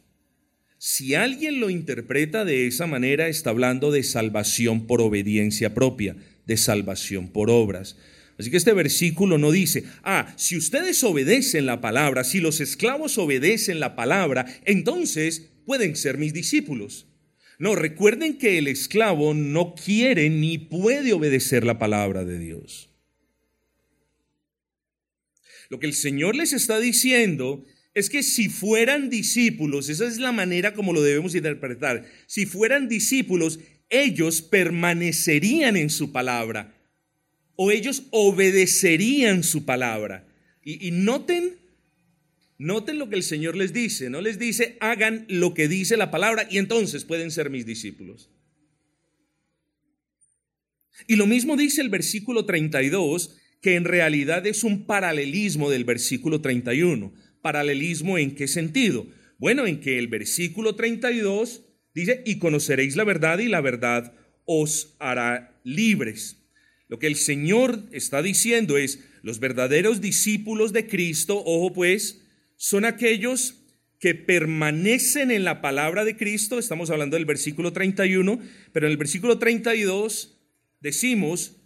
Si 0.80 1.14
alguien 1.14 1.60
lo 1.60 1.70
interpreta 1.70 2.46
de 2.46 2.66
esa 2.66 2.88
manera, 2.88 3.28
está 3.28 3.50
hablando 3.50 3.92
de 3.92 4.02
salvación 4.02 4.88
por 4.88 5.02
obediencia 5.02 5.74
propia, 5.74 6.16
de 6.48 6.56
salvación 6.56 7.28
por 7.28 7.50
obras. 7.50 7.98
Así 8.38 8.50
que 8.50 8.56
este 8.56 8.72
versículo 8.72 9.38
no 9.38 9.52
dice, 9.52 9.84
ah, 10.04 10.34
si 10.38 10.56
ustedes 10.56 11.04
obedecen 11.04 11.66
la 11.66 11.82
palabra, 11.82 12.24
si 12.24 12.40
los 12.40 12.62
esclavos 12.62 13.18
obedecen 13.18 13.82
la 13.82 13.98
palabra, 13.98 14.46
entonces 14.64 15.50
pueden 15.66 15.98
ser 15.98 16.18
mis 16.18 16.32
discípulos. 16.32 17.08
No, 17.58 17.76
recuerden 17.76 18.38
que 18.38 18.58
el 18.58 18.70
esclavo 18.70 19.34
no 19.34 19.76
quiere 19.76 20.30
ni 20.30 20.58
puede 20.58 21.12
obedecer 21.12 21.66
la 21.66 21.78
palabra 21.78 22.24
de 22.24 22.40
Dios. 22.40 22.90
Lo 25.70 25.82
que 25.82 25.88
el 25.88 25.94
Señor 25.94 26.38
les 26.38 26.54
está 26.54 26.80
diciendo 26.80 27.66
es 28.00 28.10
que 28.10 28.24
si 28.24 28.50
fueran 28.50 29.10
discípulos, 29.10 29.90
esa 29.90 30.08
es 30.08 30.18
la 30.18 30.32
manera 30.32 30.74
como 30.74 30.94
lo 30.94 31.02
debemos 31.02 31.36
interpretar, 31.36 32.06
si 32.26 32.46
fueran 32.46 32.88
discípulos, 32.88 33.60
ellos 33.90 34.42
permanecerían 34.42 35.76
en 35.76 35.90
su 35.90 36.12
palabra 36.12 36.76
o 37.56 37.72
ellos 37.72 38.04
obedecerían 38.12 39.44
su 39.44 39.66
palabra. 39.66 40.28
Y, 40.64 40.92
noten, 40.92 41.58
noten 42.58 43.00
lo 43.00 43.10
que 43.10 43.16
el 43.16 43.24
Señor 43.24 43.56
les 43.56 43.74
dice, 43.74 44.10
no 44.10 44.22
les 44.22 44.40
dice 44.40 44.78
hagan 44.80 45.26
lo 45.28 45.54
que 45.54 45.68
dice 45.68 45.98
la 45.98 46.12
palabra 46.12 46.48
y 46.50 46.58
entonces 46.58 47.06
pueden 47.06 47.32
ser 47.32 47.50
mis 47.50 47.66
discípulos. 47.66 48.30
Y 51.08 51.16
lo 51.16 51.26
mismo 51.26 51.58
dice 51.58 51.82
el 51.82 51.90
versículo 51.90 52.46
32, 52.46 53.38
que 53.62 53.76
en 53.76 53.86
realidad 53.86 54.46
es 54.48 54.64
un 54.64 54.86
paralelismo 54.86 55.70
del 55.70 55.84
versículo 55.84 56.42
31 56.42 57.14
paralelismo 57.42 58.18
en 58.18 58.36
qué 58.36 58.48
sentido? 58.48 59.08
Bueno, 59.38 59.66
en 59.66 59.80
que 59.80 59.98
el 59.98 60.08
versículo 60.08 60.76
32 60.76 61.64
dice, 61.94 62.24
y 62.26 62.40
conoceréis 62.40 62.96
la 62.96 63.04
verdad 63.04 63.40
y 63.40 63.48
la 63.48 63.62
verdad 63.62 64.14
os 64.46 64.96
hará 65.00 65.60
libres. 65.64 66.38
Lo 66.88 67.00
que 67.00 67.08
el 67.08 67.16
Señor 67.16 67.84
está 67.92 68.22
diciendo 68.22 68.78
es, 68.78 69.06
los 69.22 69.40
verdaderos 69.40 70.02
discípulos 70.02 70.74
de 70.74 70.88
Cristo, 70.88 71.42
ojo 71.46 71.74
pues, 71.74 72.26
son 72.58 72.84
aquellos 72.86 73.60
que 74.00 74.16
permanecen 74.16 75.30
en 75.30 75.44
la 75.44 75.62
palabra 75.62 76.06
de 76.06 76.16
Cristo, 76.16 76.58
estamos 76.58 76.90
hablando 76.90 77.16
del 77.16 77.26
versículo 77.26 77.74
31, 77.74 78.40
pero 78.72 78.88
en 78.88 78.92
el 78.92 78.98
versículo 78.98 79.38
32 79.38 80.40
decimos, 80.80 81.58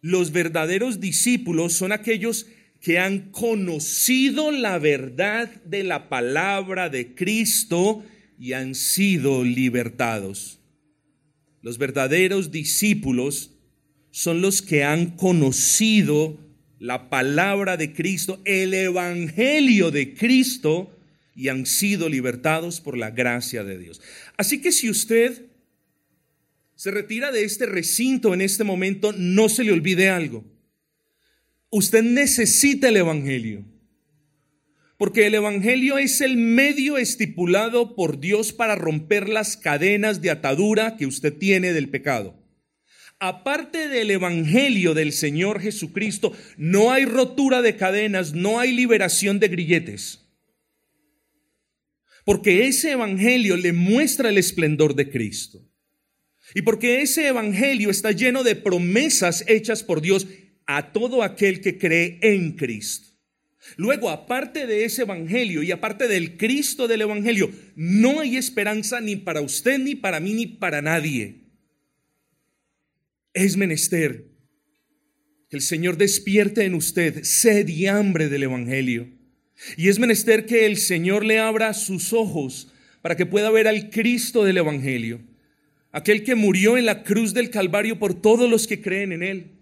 los 0.00 0.32
verdaderos 0.32 1.00
discípulos 1.00 1.74
son 1.74 1.92
aquellos 1.92 2.46
que 2.82 2.98
han 2.98 3.30
conocido 3.30 4.50
la 4.50 4.78
verdad 4.78 5.48
de 5.64 5.84
la 5.84 6.08
palabra 6.08 6.90
de 6.90 7.14
Cristo 7.14 8.04
y 8.38 8.54
han 8.54 8.74
sido 8.74 9.44
libertados. 9.44 10.58
Los 11.62 11.78
verdaderos 11.78 12.50
discípulos 12.50 13.52
son 14.10 14.42
los 14.42 14.62
que 14.62 14.82
han 14.82 15.12
conocido 15.12 16.40
la 16.80 17.08
palabra 17.08 17.76
de 17.76 17.92
Cristo, 17.92 18.42
el 18.44 18.74
Evangelio 18.74 19.92
de 19.92 20.14
Cristo, 20.14 20.90
y 21.36 21.48
han 21.48 21.66
sido 21.66 22.08
libertados 22.08 22.80
por 22.80 22.98
la 22.98 23.12
gracia 23.12 23.62
de 23.62 23.78
Dios. 23.78 24.02
Así 24.36 24.60
que 24.60 24.72
si 24.72 24.90
usted 24.90 25.46
se 26.74 26.90
retira 26.90 27.30
de 27.30 27.44
este 27.44 27.66
recinto 27.66 28.34
en 28.34 28.40
este 28.40 28.64
momento, 28.64 29.12
no 29.16 29.48
se 29.48 29.62
le 29.62 29.70
olvide 29.70 30.08
algo. 30.08 30.44
Usted 31.74 32.02
necesita 32.02 32.90
el 32.90 32.98
Evangelio. 32.98 33.64
Porque 34.98 35.26
el 35.26 35.34
Evangelio 35.34 35.96
es 35.96 36.20
el 36.20 36.36
medio 36.36 36.98
estipulado 36.98 37.96
por 37.96 38.20
Dios 38.20 38.52
para 38.52 38.74
romper 38.74 39.26
las 39.26 39.56
cadenas 39.56 40.20
de 40.20 40.30
atadura 40.30 40.98
que 40.98 41.06
usted 41.06 41.32
tiene 41.32 41.72
del 41.72 41.88
pecado. 41.88 42.38
Aparte 43.18 43.88
del 43.88 44.10
Evangelio 44.10 44.92
del 44.92 45.12
Señor 45.12 45.62
Jesucristo, 45.62 46.36
no 46.58 46.92
hay 46.92 47.06
rotura 47.06 47.62
de 47.62 47.74
cadenas, 47.76 48.34
no 48.34 48.60
hay 48.60 48.72
liberación 48.72 49.40
de 49.40 49.48
grilletes. 49.48 50.28
Porque 52.26 52.66
ese 52.66 52.90
Evangelio 52.90 53.56
le 53.56 53.72
muestra 53.72 54.28
el 54.28 54.36
esplendor 54.36 54.94
de 54.94 55.10
Cristo. 55.10 55.66
Y 56.54 56.62
porque 56.62 57.00
ese 57.00 57.28
Evangelio 57.28 57.88
está 57.88 58.12
lleno 58.12 58.42
de 58.42 58.56
promesas 58.56 59.42
hechas 59.48 59.82
por 59.82 60.02
Dios 60.02 60.26
a 60.66 60.92
todo 60.92 61.22
aquel 61.22 61.60
que 61.60 61.78
cree 61.78 62.18
en 62.22 62.52
Cristo. 62.52 63.08
Luego, 63.76 64.10
aparte 64.10 64.66
de 64.66 64.84
ese 64.84 65.02
Evangelio 65.02 65.62
y 65.62 65.70
aparte 65.70 66.08
del 66.08 66.36
Cristo 66.36 66.88
del 66.88 67.02
Evangelio, 67.02 67.50
no 67.76 68.20
hay 68.20 68.36
esperanza 68.36 69.00
ni 69.00 69.16
para 69.16 69.40
usted, 69.40 69.78
ni 69.78 69.94
para 69.94 70.20
mí, 70.20 70.34
ni 70.34 70.46
para 70.46 70.82
nadie. 70.82 71.42
Es 73.32 73.56
menester 73.56 74.26
que 75.48 75.56
el 75.56 75.62
Señor 75.62 75.96
despierte 75.96 76.64
en 76.64 76.74
usted 76.74 77.22
sed 77.22 77.68
y 77.68 77.86
hambre 77.86 78.28
del 78.28 78.42
Evangelio. 78.42 79.08
Y 79.76 79.88
es 79.88 79.98
menester 79.98 80.44
que 80.44 80.66
el 80.66 80.76
Señor 80.76 81.24
le 81.24 81.38
abra 81.38 81.72
sus 81.72 82.12
ojos 82.12 82.72
para 83.00 83.16
que 83.16 83.26
pueda 83.26 83.50
ver 83.50 83.68
al 83.68 83.90
Cristo 83.90 84.44
del 84.44 84.58
Evangelio, 84.58 85.20
aquel 85.92 86.24
que 86.24 86.34
murió 86.34 86.76
en 86.76 86.84
la 86.84 87.04
cruz 87.04 87.32
del 87.32 87.50
Calvario 87.50 87.98
por 87.98 88.20
todos 88.20 88.50
los 88.50 88.66
que 88.66 88.80
creen 88.80 89.12
en 89.12 89.22
Él 89.22 89.61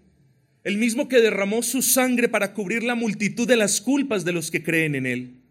el 0.63 0.77
mismo 0.77 1.07
que 1.07 1.21
derramó 1.21 1.63
su 1.63 1.81
sangre 1.81 2.29
para 2.29 2.53
cubrir 2.53 2.83
la 2.83 2.95
multitud 2.95 3.47
de 3.47 3.57
las 3.57 3.81
culpas 3.81 4.25
de 4.25 4.31
los 4.31 4.51
que 4.51 4.63
creen 4.63 4.95
en 4.95 5.05
Él. 5.05 5.41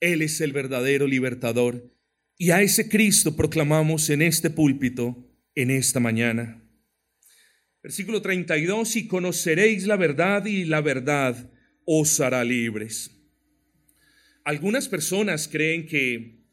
Él 0.00 0.22
es 0.22 0.40
el 0.40 0.52
verdadero 0.52 1.06
libertador. 1.06 1.92
Y 2.38 2.50
a 2.50 2.60
ese 2.60 2.88
Cristo 2.88 3.34
proclamamos 3.34 4.10
en 4.10 4.22
este 4.22 4.50
púlpito 4.50 5.26
en 5.54 5.70
esta 5.70 6.00
mañana. 6.00 6.62
Versículo 7.82 8.20
32, 8.20 8.96
y 8.96 9.06
conoceréis 9.06 9.86
la 9.86 9.96
verdad 9.96 10.44
y 10.44 10.64
la 10.64 10.80
verdad 10.80 11.50
os 11.86 12.20
hará 12.20 12.44
libres. 12.44 13.10
Algunas 14.44 14.88
personas 14.88 15.48
creen 15.48 15.86
que 15.86 16.44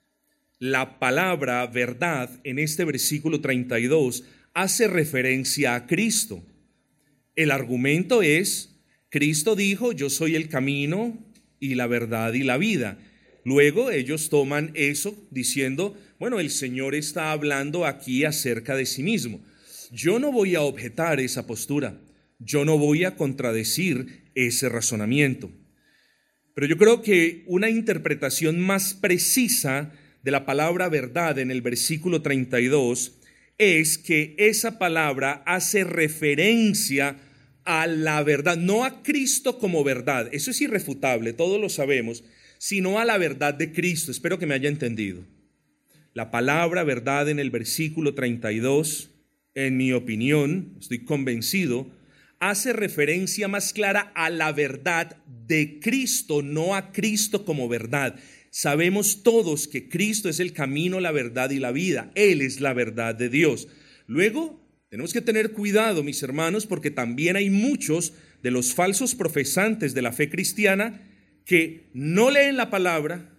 la 0.60 1.00
palabra 1.00 1.66
verdad 1.68 2.30
en 2.44 2.60
este 2.60 2.86
versículo 2.86 3.42
32 3.42 4.24
hace 4.54 4.88
referencia 4.88 5.76
a 5.76 5.86
Cristo. 5.86 6.46
El 7.36 7.52
argumento 7.52 8.22
es, 8.22 8.80
Cristo 9.10 9.56
dijo, 9.56 9.92
yo 9.92 10.10
soy 10.10 10.36
el 10.36 10.50
camino 10.50 11.18
y 11.60 11.76
la 11.76 11.88
verdad 11.88 12.34
y 12.34 12.44
la 12.44 12.58
vida. 12.58 13.00
Luego 13.44 13.92
ellos 13.92 14.30
toman 14.30 14.72
eso 14.76 15.16
diciendo, 15.32 15.98
bueno, 16.20 16.40
el 16.40 16.50
Señor 16.50 16.96
está 16.96 17.32
hablando 17.32 17.86
aquí 17.86 18.24
acerca 18.24 18.76
de 18.76 18.86
sí 18.86 19.04
mismo. 19.04 19.42
Yo 19.92 20.20
no 20.20 20.32
voy 20.32 20.56
a 20.56 20.62
objetar 20.62 21.20
esa 21.20 21.46
postura, 21.46 22.00
yo 22.40 22.66
no 22.66 22.78
voy 22.78 23.04
a 23.04 23.16
contradecir 23.16 24.24
ese 24.36 24.70
razonamiento. 24.70 25.52
Pero 26.54 26.68
yo 26.68 26.78
creo 26.78 27.02
que 27.02 27.44
una 27.48 27.70
interpretación 27.70 28.60
más 28.60 28.94
precisa 28.94 29.92
de 30.22 30.32
la 30.32 30.46
palabra 30.46 30.88
verdad 30.88 31.40
en 31.40 31.52
el 31.52 31.62
versículo 31.62 32.22
32 32.22 33.20
es 33.58 33.98
que 33.98 34.36
esa 34.38 34.78
palabra 34.80 35.44
hace 35.46 35.84
referencia 35.84 37.18
a 37.66 37.88
la 37.88 38.22
verdad, 38.24 38.58
no 38.58 38.84
a 38.84 39.04
Cristo 39.04 39.58
como 39.58 39.84
verdad, 39.84 40.30
eso 40.32 40.52
es 40.52 40.62
irrefutable, 40.62 41.34
todos 41.34 41.60
lo 41.60 41.70
sabemos, 41.70 42.24
sino 42.58 43.00
a 43.00 43.06
la 43.06 43.18
verdad 43.18 43.54
de 43.54 43.72
Cristo. 43.72 44.12
Espero 44.12 44.40
que 44.40 44.46
me 44.46 44.54
haya 44.54 44.70
entendido. 44.70 45.24
La 46.14 46.30
palabra 46.30 46.84
verdad 46.84 47.30
en 47.30 47.40
el 47.40 47.52
versículo 47.52 48.14
32, 48.14 49.10
en 49.56 49.78
mi 49.78 49.94
opinión, 49.94 50.76
estoy 50.80 51.06
convencido, 51.06 51.88
hace 52.40 52.74
referencia 52.74 53.48
más 53.48 53.74
clara 53.74 54.12
a 54.16 54.30
la 54.30 54.52
verdad 54.52 55.18
de 55.26 55.80
Cristo, 55.80 56.42
no 56.42 56.76
a 56.76 56.92
Cristo 56.92 57.46
como 57.46 57.68
verdad. 57.68 58.16
Sabemos 58.56 59.24
todos 59.24 59.68
que 59.68 59.90
Cristo 59.90 60.30
es 60.30 60.40
el 60.40 60.54
camino, 60.54 61.00
la 61.00 61.12
verdad 61.12 61.50
y 61.50 61.58
la 61.58 61.72
vida. 61.72 62.12
Él 62.14 62.40
es 62.40 62.62
la 62.62 62.74
verdad 62.74 63.16
de 63.16 63.28
Dios. 63.28 63.68
Luego, 64.06 64.64
tenemos 64.90 65.12
que 65.12 65.22
tener 65.22 65.54
cuidado, 65.54 66.04
mis 66.04 66.22
hermanos, 66.22 66.68
porque 66.68 66.92
también 66.92 67.36
hay 67.36 67.50
muchos 67.50 68.14
de 68.44 68.52
los 68.52 68.76
falsos 68.76 69.16
profesantes 69.16 69.96
de 69.96 70.04
la 70.04 70.14
fe 70.14 70.30
cristiana 70.30 71.02
que 71.46 71.90
no 71.96 72.30
leen 72.30 72.56
la 72.56 72.70
palabra, 72.70 73.36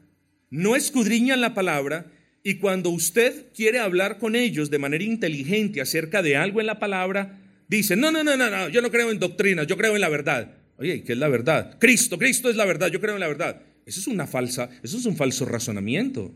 no 0.51 0.75
escudriñan 0.75 1.41
la 1.41 1.55
palabra, 1.55 2.11
y 2.43 2.57
cuando 2.57 2.91
usted 2.91 3.53
quiere 3.55 3.79
hablar 3.79 4.19
con 4.19 4.35
ellos 4.35 4.69
de 4.69 4.81
manera 4.81 5.05
inteligente 5.05 5.81
acerca 5.81 6.23
de 6.23 6.35
algo 6.35 6.59
en 6.59 6.67
la 6.67 6.81
palabra, 6.81 7.41
dicen, 7.69 8.01
no, 8.01 8.11
no, 8.11 8.25
no, 8.25 8.37
no, 8.37 8.51
no, 8.51 8.69
yo 8.69 8.83
no 8.83 8.91
creo 8.91 9.13
en 9.13 9.21
doctrinas, 9.21 9.69
yo 9.69 9.77
creo 9.77 9.95
en 9.95 10.01
la 10.01 10.09
verdad. 10.09 10.57
Oye, 10.77 11.05
¿qué 11.05 11.13
es 11.13 11.19
la 11.19 11.29
verdad? 11.29 11.79
Cristo, 11.79 12.19
Cristo 12.19 12.51
es 12.51 12.57
la 12.57 12.65
verdad, 12.65 12.89
yo 12.89 13.01
creo 13.01 13.15
en 13.15 13.21
la 13.21 13.29
verdad. 13.29 13.63
Eso 13.87 14.01
es 14.01 14.07
una 14.07 14.27
falsa, 14.27 14.71
eso 14.83 14.97
es 14.97 15.07
un 15.07 15.17
falso 15.17 15.45
razonamiento. 15.45 16.33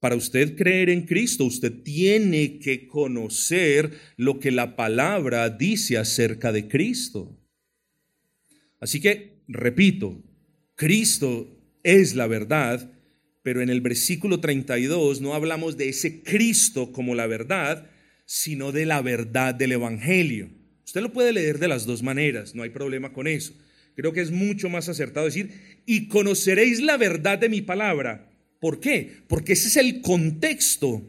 Para 0.00 0.16
usted 0.16 0.54
creer 0.56 0.90
en 0.90 1.06
Cristo, 1.06 1.44
usted 1.44 1.82
tiene 1.82 2.58
que 2.58 2.86
conocer 2.86 3.90
lo 4.16 4.38
que 4.38 4.50
la 4.50 4.76
palabra 4.76 5.48
dice 5.48 5.96
acerca 5.96 6.52
de 6.52 6.68
Cristo. 6.68 7.38
Así 8.80 9.00
que, 9.00 9.42
repito, 9.48 10.22
Cristo 10.74 11.48
es 11.82 12.14
la 12.14 12.26
verdad, 12.26 12.92
pero 13.42 13.62
en 13.62 13.70
el 13.70 13.80
versículo 13.80 14.40
32 14.40 15.22
no 15.22 15.32
hablamos 15.32 15.78
de 15.78 15.88
ese 15.88 16.22
Cristo 16.22 16.92
como 16.92 17.14
la 17.14 17.26
verdad, 17.26 17.90
sino 18.26 18.72
de 18.72 18.86
la 18.86 19.00
verdad 19.00 19.54
del 19.54 19.72
Evangelio. 19.72 20.50
Usted 20.84 21.00
lo 21.00 21.12
puede 21.12 21.32
leer 21.32 21.58
de 21.58 21.68
las 21.68 21.86
dos 21.86 22.02
maneras, 22.02 22.54
no 22.54 22.62
hay 22.62 22.70
problema 22.70 23.12
con 23.12 23.26
eso. 23.26 23.54
Creo 23.94 24.12
que 24.12 24.20
es 24.20 24.30
mucho 24.30 24.68
más 24.68 24.88
acertado 24.88 25.26
decir, 25.26 25.50
y 25.86 26.08
conoceréis 26.08 26.80
la 26.80 26.96
verdad 26.96 27.38
de 27.38 27.48
mi 27.48 27.62
palabra. 27.62 28.30
¿Por 28.60 28.80
qué? 28.80 29.12
Porque 29.28 29.52
ese 29.52 29.68
es 29.68 29.76
el 29.76 30.00
contexto 30.00 31.02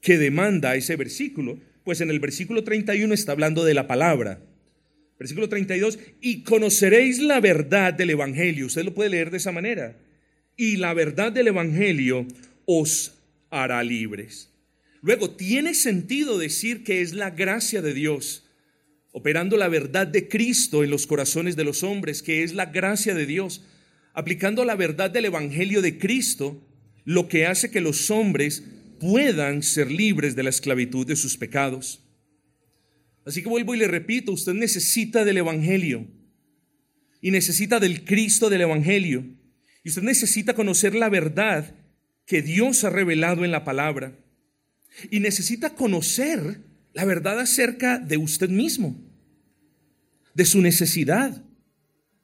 que 0.00 0.18
demanda 0.18 0.76
ese 0.76 0.96
versículo, 0.96 1.58
pues 1.84 2.00
en 2.00 2.10
el 2.10 2.20
versículo 2.20 2.64
31 2.64 3.12
está 3.14 3.32
hablando 3.32 3.64
de 3.64 3.74
la 3.74 3.86
palabra. 3.86 4.40
Versículo 5.18 5.48
32, 5.48 5.98
y 6.20 6.42
conoceréis 6.42 7.18
la 7.20 7.40
verdad 7.40 7.94
del 7.94 8.10
Evangelio. 8.10 8.66
Usted 8.66 8.84
lo 8.84 8.94
puede 8.94 9.10
leer 9.10 9.30
de 9.30 9.36
esa 9.36 9.52
manera. 9.52 9.96
Y 10.56 10.76
la 10.76 10.94
verdad 10.94 11.32
del 11.32 11.48
Evangelio 11.48 12.26
os 12.66 13.18
hará 13.50 13.82
libres. 13.82 14.50
Luego, 15.00 15.30
tiene 15.30 15.74
sentido 15.74 16.38
decir 16.38 16.84
que 16.84 17.00
es 17.00 17.14
la 17.14 17.30
gracia 17.30 17.82
de 17.82 17.94
Dios, 17.94 18.44
operando 19.12 19.56
la 19.56 19.68
verdad 19.68 20.06
de 20.06 20.26
Cristo 20.28 20.82
en 20.82 20.90
los 20.90 21.06
corazones 21.06 21.54
de 21.54 21.64
los 21.64 21.82
hombres, 21.82 22.22
que 22.22 22.42
es 22.42 22.54
la 22.54 22.66
gracia 22.66 23.14
de 23.14 23.26
Dios, 23.26 23.62
aplicando 24.14 24.64
la 24.64 24.74
verdad 24.74 25.10
del 25.10 25.26
Evangelio 25.26 25.82
de 25.82 25.98
Cristo, 25.98 26.66
lo 27.04 27.28
que 27.28 27.46
hace 27.46 27.70
que 27.70 27.80
los 27.80 28.10
hombres 28.10 28.64
puedan 28.98 29.62
ser 29.62 29.90
libres 29.90 30.34
de 30.34 30.42
la 30.42 30.50
esclavitud 30.50 31.06
de 31.06 31.16
sus 31.16 31.36
pecados. 31.36 32.02
Así 33.24 33.42
que 33.42 33.48
vuelvo 33.48 33.74
y 33.74 33.78
le 33.78 33.86
repito, 33.86 34.32
usted 34.32 34.54
necesita 34.54 35.24
del 35.24 35.38
Evangelio 35.38 36.06
y 37.20 37.30
necesita 37.30 37.78
del 37.78 38.04
Cristo 38.04 38.50
del 38.50 38.62
Evangelio. 38.62 39.24
Y 39.84 39.90
usted 39.90 40.02
necesita 40.02 40.54
conocer 40.54 40.94
la 40.94 41.08
verdad 41.08 41.74
que 42.26 42.42
Dios 42.42 42.84
ha 42.84 42.90
revelado 42.90 43.44
en 43.44 43.50
la 43.50 43.64
palabra. 43.64 44.18
Y 45.10 45.20
necesita 45.20 45.70
conocer 45.70 46.60
la 46.92 47.04
verdad 47.04 47.40
acerca 47.40 47.98
de 47.98 48.16
usted 48.16 48.48
mismo, 48.48 48.96
de 50.34 50.44
su 50.44 50.60
necesidad, 50.60 51.42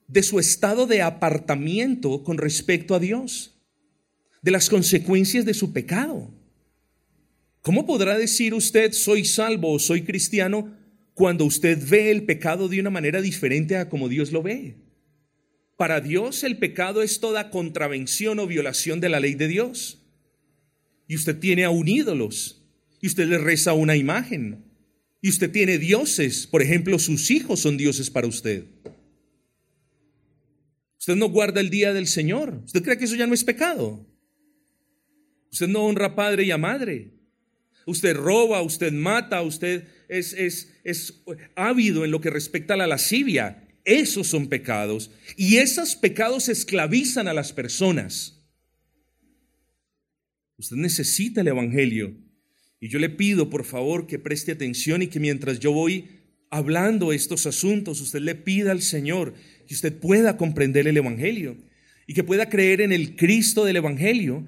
de 0.06 0.22
su 0.22 0.38
estado 0.38 0.86
de 0.86 1.02
apartamiento 1.02 2.22
con 2.22 2.38
respecto 2.38 2.94
a 2.94 2.98
Dios, 2.98 3.58
de 4.42 4.50
las 4.50 4.68
consecuencias 4.68 5.44
de 5.44 5.54
su 5.54 5.72
pecado. 5.72 6.30
¿Cómo 7.60 7.86
podrá 7.86 8.16
decir 8.16 8.54
usted 8.54 8.92
soy 8.92 9.24
salvo 9.24 9.72
o 9.72 9.78
soy 9.78 10.02
cristiano 10.02 10.78
cuando 11.18 11.46
usted 11.46 11.76
ve 11.90 12.12
el 12.12 12.22
pecado 12.26 12.68
de 12.68 12.78
una 12.78 12.90
manera 12.90 13.20
diferente 13.20 13.76
a 13.76 13.88
como 13.88 14.08
Dios 14.08 14.30
lo 14.30 14.40
ve. 14.40 14.76
Para 15.76 16.00
Dios 16.00 16.44
el 16.44 16.58
pecado 16.58 17.02
es 17.02 17.18
toda 17.18 17.50
contravención 17.50 18.38
o 18.38 18.46
violación 18.46 19.00
de 19.00 19.08
la 19.08 19.18
ley 19.18 19.34
de 19.34 19.48
Dios. 19.48 20.06
Y 21.08 21.16
usted 21.16 21.36
tiene 21.36 21.64
a 21.64 21.70
un 21.70 21.88
ídolos, 21.88 22.57
y 23.00 23.06
usted 23.06 23.26
le 23.28 23.38
reza 23.38 23.72
una 23.72 23.96
imagen, 23.96 24.64
y 25.20 25.28
usted 25.28 25.50
tiene 25.50 25.78
dioses, 25.78 26.46
por 26.46 26.62
ejemplo, 26.62 26.98
sus 26.98 27.30
hijos 27.30 27.60
son 27.60 27.76
dioses 27.76 28.10
para 28.10 28.26
usted. 28.26 28.64
Usted 30.98 31.16
no 31.16 31.28
guarda 31.28 31.60
el 31.60 31.70
día 31.70 31.92
del 31.92 32.06
Señor. 32.06 32.62
¿Usted 32.64 32.82
cree 32.82 32.98
que 32.98 33.04
eso 33.04 33.16
ya 33.16 33.26
no 33.26 33.34
es 33.34 33.42
pecado? 33.42 34.06
Usted 35.50 35.68
no 35.68 35.84
honra 35.84 36.06
a 36.06 36.14
padre 36.14 36.44
y 36.44 36.50
a 36.50 36.58
madre. 36.58 37.14
Usted 37.86 38.14
roba, 38.14 38.60
usted 38.62 38.92
mata, 38.92 39.40
usted 39.42 39.88
es, 40.08 40.34
es, 40.34 40.74
es 40.84 41.22
ávido 41.54 42.04
en 42.04 42.10
lo 42.10 42.20
que 42.20 42.30
respecta 42.30 42.74
a 42.74 42.76
la 42.76 42.86
lascivia. 42.86 43.66
Esos 43.84 44.26
son 44.26 44.48
pecados. 44.48 45.10
Y 45.36 45.56
esos 45.56 45.96
pecados 45.96 46.48
esclavizan 46.48 47.26
a 47.26 47.34
las 47.34 47.52
personas. 47.52 48.44
Usted 50.58 50.76
necesita 50.76 51.40
el 51.40 51.48
Evangelio. 51.48 52.14
Y 52.80 52.88
yo 52.88 52.98
le 52.98 53.10
pido, 53.10 53.50
por 53.50 53.64
favor, 53.64 54.06
que 54.06 54.18
preste 54.18 54.52
atención 54.52 55.02
y 55.02 55.08
que 55.08 55.20
mientras 55.20 55.58
yo 55.58 55.72
voy 55.72 56.06
hablando 56.50 57.12
estos 57.12 57.46
asuntos, 57.46 58.00
usted 58.00 58.20
le 58.20 58.34
pida 58.34 58.72
al 58.72 58.82
Señor 58.82 59.34
que 59.66 59.74
usted 59.74 59.92
pueda 59.98 60.36
comprender 60.36 60.86
el 60.86 60.96
Evangelio 60.96 61.56
y 62.06 62.14
que 62.14 62.24
pueda 62.24 62.48
creer 62.48 62.80
en 62.80 62.92
el 62.92 63.16
Cristo 63.16 63.64
del 63.64 63.76
Evangelio 63.76 64.46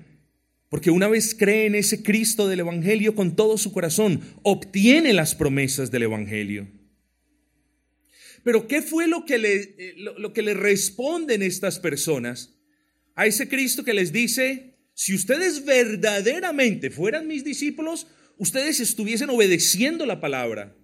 porque 0.71 0.93
una 0.93 1.09
vez 1.09 1.35
cree 1.35 1.67
en 1.67 1.75
ese 1.75 2.03
Cristo 2.03 2.47
del 2.47 2.61
Evangelio 2.61 3.17
con 3.17 3.35
todo 3.35 3.59
su 3.59 3.73
corazón, 3.73 4.21
obtiene 4.45 5.13
las 5.13 5.35
promesas 5.35 5.91
del 5.91 6.05
Evangelio. 6.05 6.69
Pero 8.45 8.69
¿qué 8.69 8.81
fue 8.81 9.09
lo 9.09 9.25
que 9.25 9.39
le, 9.39 9.55
eh, 9.57 9.95
lo, 9.97 10.33
que 10.33 10.43
le 10.43 10.55
responden 10.55 11.43
estas 11.43 11.81
personas 11.81 12.55
a 13.17 13.27
ese 13.27 13.49
Cristo 13.49 13.83
que 13.83 13.93
les 13.93 14.13
dice, 14.13 14.77
si 14.95 15.13
ustedes 15.13 15.65
verdaderamente 15.65 16.91
fueran 16.91 17.27
mis 17.27 17.43
discípulos, 17.43 18.07
ustedes 18.41 18.81
estuviesen 18.81 19.29
obedeciendo 19.29 20.07
la 20.07 20.19
palabra, 20.19 20.75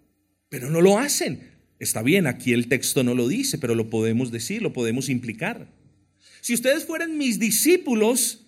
pero 0.50 0.70
no 0.70 0.82
lo 0.82 0.98
hacen? 0.98 1.50
Está 1.78 2.02
bien, 2.02 2.26
aquí 2.26 2.52
el 2.52 2.68
texto 2.68 3.02
no 3.02 3.14
lo 3.14 3.28
dice, 3.28 3.58
pero 3.58 3.74
lo 3.74 3.88
podemos 3.88 4.30
decir, 4.30 4.62
lo 4.62 4.74
podemos 4.74 5.08
implicar. 5.08 5.72
Si 6.42 6.52
ustedes 6.52 6.84
fueran 6.84 7.16
mis 7.16 7.38
discípulos, 7.38 8.46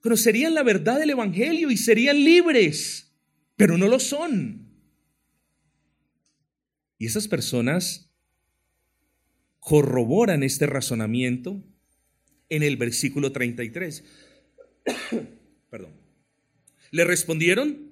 conocerían 0.00 0.54
la 0.54 0.62
verdad 0.62 0.98
del 0.98 1.10
Evangelio 1.10 1.70
y 1.70 1.76
serían 1.76 2.24
libres, 2.24 3.12
pero 3.56 3.76
no 3.76 3.86
lo 3.86 4.00
son. 4.00 4.66
Y 6.98 7.06
esas 7.06 7.28
personas 7.28 8.10
corroboran 9.60 10.42
este 10.42 10.66
razonamiento 10.66 11.62
en 12.48 12.62
el 12.62 12.78
versículo 12.78 13.30
33. 13.30 14.04
Perdón. 15.70 16.01
Le 16.92 17.04
respondieron, 17.04 17.90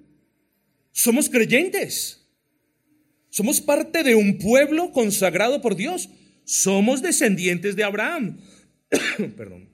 somos 0.93 1.29
creyentes, 1.29 2.25
somos 3.29 3.59
parte 3.59 4.03
de 4.03 4.15
un 4.15 4.37
pueblo 4.37 4.93
consagrado 4.93 5.61
por 5.61 5.75
Dios, 5.75 6.07
somos 6.45 7.01
descendientes 7.01 7.75
de 7.75 7.83
Abraham. 7.83 8.39
Perdón. 9.35 9.69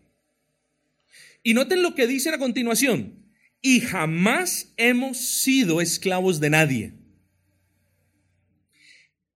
Y 1.43 1.53
noten 1.53 1.83
lo 1.83 1.93
que 1.93 2.07
dice 2.07 2.31
a 2.31 2.39
continuación, 2.39 3.31
y 3.61 3.81
jamás 3.81 4.73
hemos 4.77 5.19
sido 5.19 5.79
esclavos 5.79 6.39
de 6.39 6.49
nadie. 6.49 6.93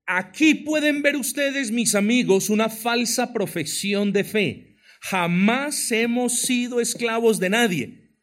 Aquí 0.07 0.55
pueden 0.55 1.03
ver 1.03 1.15
ustedes, 1.15 1.69
mis 1.69 1.93
amigos, 1.93 2.49
una 2.49 2.69
falsa 2.69 3.31
profesión 3.31 4.11
de 4.11 4.23
fe 4.23 4.71
Jamás 5.01 5.91
hemos 5.91 6.41
sido 6.41 6.79
esclavos 6.79 7.39
de 7.39 7.49
nadie. 7.49 8.13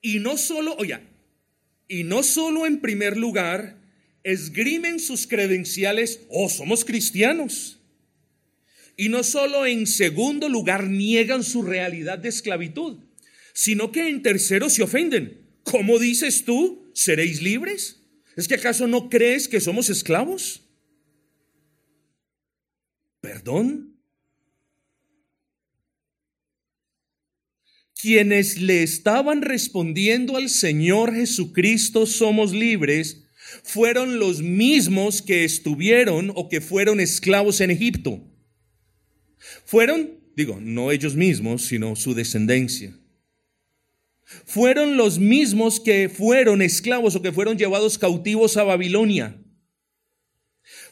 Y 0.00 0.20
no 0.20 0.36
solo, 0.36 0.76
oye, 0.76 1.00
y 1.88 2.04
no 2.04 2.22
solo 2.22 2.66
en 2.66 2.80
primer 2.80 3.16
lugar 3.16 3.78
esgrimen 4.22 5.00
sus 5.00 5.26
credenciales, 5.26 6.20
oh, 6.28 6.48
somos 6.50 6.84
cristianos. 6.84 7.80
Y 8.96 9.08
no 9.08 9.22
solo 9.22 9.64
en 9.64 9.86
segundo 9.86 10.48
lugar 10.48 10.88
niegan 10.88 11.42
su 11.42 11.62
realidad 11.62 12.18
de 12.18 12.28
esclavitud, 12.28 12.98
sino 13.54 13.90
que 13.90 14.08
en 14.08 14.22
tercero 14.22 14.68
se 14.68 14.82
ofenden. 14.82 15.40
¿Cómo 15.62 15.98
dices 15.98 16.44
tú? 16.44 16.90
¿Seréis 16.94 17.40
libres? 17.40 18.02
¿Es 18.36 18.48
que 18.48 18.56
acaso 18.56 18.86
no 18.86 19.08
crees 19.08 19.48
que 19.48 19.60
somos 19.60 19.88
esclavos? 19.88 20.62
¿Perdón? 23.20 23.87
Quienes 28.00 28.60
le 28.60 28.84
estaban 28.84 29.42
respondiendo 29.42 30.36
al 30.36 30.48
Señor 30.48 31.12
Jesucristo 31.14 32.06
somos 32.06 32.52
libres, 32.52 33.24
fueron 33.64 34.20
los 34.20 34.40
mismos 34.40 35.20
que 35.20 35.44
estuvieron 35.44 36.32
o 36.36 36.48
que 36.48 36.60
fueron 36.60 37.00
esclavos 37.00 37.60
en 37.60 37.72
Egipto. 37.72 38.22
Fueron, 39.64 40.20
digo, 40.36 40.58
no 40.60 40.92
ellos 40.92 41.16
mismos, 41.16 41.62
sino 41.66 41.96
su 41.96 42.14
descendencia. 42.14 42.96
Fueron 44.44 44.96
los 44.96 45.18
mismos 45.18 45.80
que 45.80 46.08
fueron 46.08 46.62
esclavos 46.62 47.16
o 47.16 47.22
que 47.22 47.32
fueron 47.32 47.58
llevados 47.58 47.98
cautivos 47.98 48.56
a 48.56 48.62
Babilonia. 48.62 49.42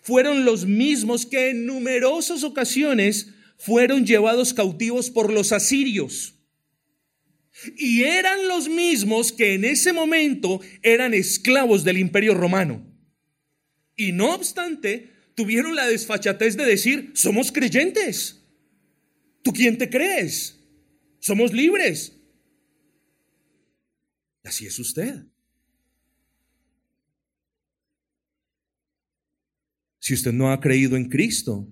Fueron 0.03 0.45
los 0.45 0.67
mismos 0.67 1.25
que 1.25 1.51
en 1.51 1.67
numerosas 1.67 2.43
ocasiones 2.43 3.29
fueron 3.59 4.07
llevados 4.07 4.55
cautivos 4.55 5.11
por 5.11 5.33
los 5.33 5.53
asirios. 5.53 6.36
Y 7.77 8.03
eran 8.03 8.49
los 8.49 8.69
mismos 8.69 9.33
que 9.33 9.55
en 9.55 9.65
ese 9.65 9.93
momento 9.93 10.61
eran 10.83 11.15
esclavos 11.15 11.85
del 11.85 11.99
imperio 11.99 12.35
romano. 12.35 12.87
Y 13.97 14.13
no 14.13 14.35
obstante, 14.35 15.13
tuvieron 15.35 15.75
la 15.75 15.87
desfachatez 15.87 16.57
de 16.57 16.65
decir, 16.65 17.13
somos 17.15 17.51
creyentes. 17.51 18.45
¿Tú 19.43 19.53
quién 19.53 19.79
te 19.79 19.89
crees? 19.89 20.61
Somos 21.21 21.53
libres. 21.53 22.13
Así 24.43 24.67
es 24.67 24.79
usted. 24.79 25.25
Si 29.99 30.15
usted 30.15 30.33
no 30.33 30.53
ha 30.53 30.61
creído 30.61 30.97
en 30.97 31.09
Cristo, 31.09 31.69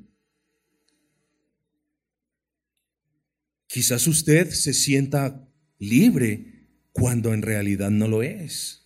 quizás 3.68 4.06
usted 4.08 4.50
se 4.50 4.74
sienta 4.74 5.48
libre 5.84 6.68
cuando 6.92 7.32
en 7.34 7.42
realidad 7.42 7.90
no 7.90 8.08
lo 8.08 8.22
es. 8.22 8.84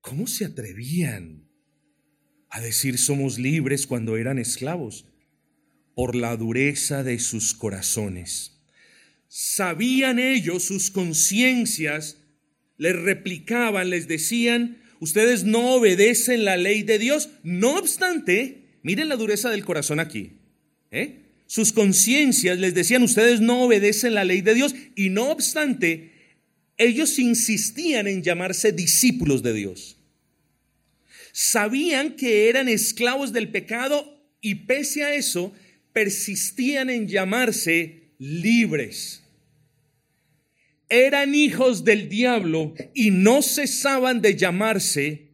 ¿Cómo 0.00 0.26
se 0.26 0.46
atrevían 0.46 1.48
a 2.48 2.60
decir 2.60 2.96
somos 2.96 3.38
libres 3.38 3.86
cuando 3.86 4.16
eran 4.16 4.38
esclavos? 4.38 5.06
Por 5.94 6.14
la 6.14 6.36
dureza 6.36 7.02
de 7.02 7.18
sus 7.18 7.54
corazones. 7.54 8.64
Sabían 9.28 10.18
ellos, 10.18 10.64
sus 10.64 10.90
conciencias 10.90 12.16
les 12.78 12.96
replicaban, 12.96 13.90
les 13.90 14.08
decían, 14.08 14.80
ustedes 15.00 15.44
no 15.44 15.74
obedecen 15.74 16.44
la 16.44 16.56
ley 16.56 16.84
de 16.84 16.98
Dios. 16.98 17.28
No 17.42 17.76
obstante, 17.76 18.78
miren 18.82 19.08
la 19.08 19.16
dureza 19.16 19.50
del 19.50 19.64
corazón 19.64 20.00
aquí. 20.00 20.38
¿eh? 20.90 21.27
Sus 21.48 21.72
conciencias 21.72 22.58
les 22.58 22.74
decían, 22.74 23.02
ustedes 23.02 23.40
no 23.40 23.62
obedecen 23.62 24.12
la 24.12 24.22
ley 24.22 24.42
de 24.42 24.52
Dios 24.52 24.74
y 24.94 25.08
no 25.08 25.30
obstante, 25.30 26.12
ellos 26.76 27.18
insistían 27.18 28.06
en 28.06 28.22
llamarse 28.22 28.70
discípulos 28.70 29.42
de 29.42 29.54
Dios. 29.54 29.96
Sabían 31.32 32.16
que 32.16 32.50
eran 32.50 32.68
esclavos 32.68 33.32
del 33.32 33.48
pecado 33.48 34.22
y 34.42 34.66
pese 34.66 35.04
a 35.04 35.14
eso 35.14 35.54
persistían 35.94 36.90
en 36.90 37.08
llamarse 37.08 38.12
libres. 38.18 39.22
Eran 40.90 41.34
hijos 41.34 41.82
del 41.82 42.10
diablo 42.10 42.74
y 42.92 43.10
no 43.10 43.40
cesaban 43.40 44.20
de 44.20 44.36
llamarse 44.36 45.30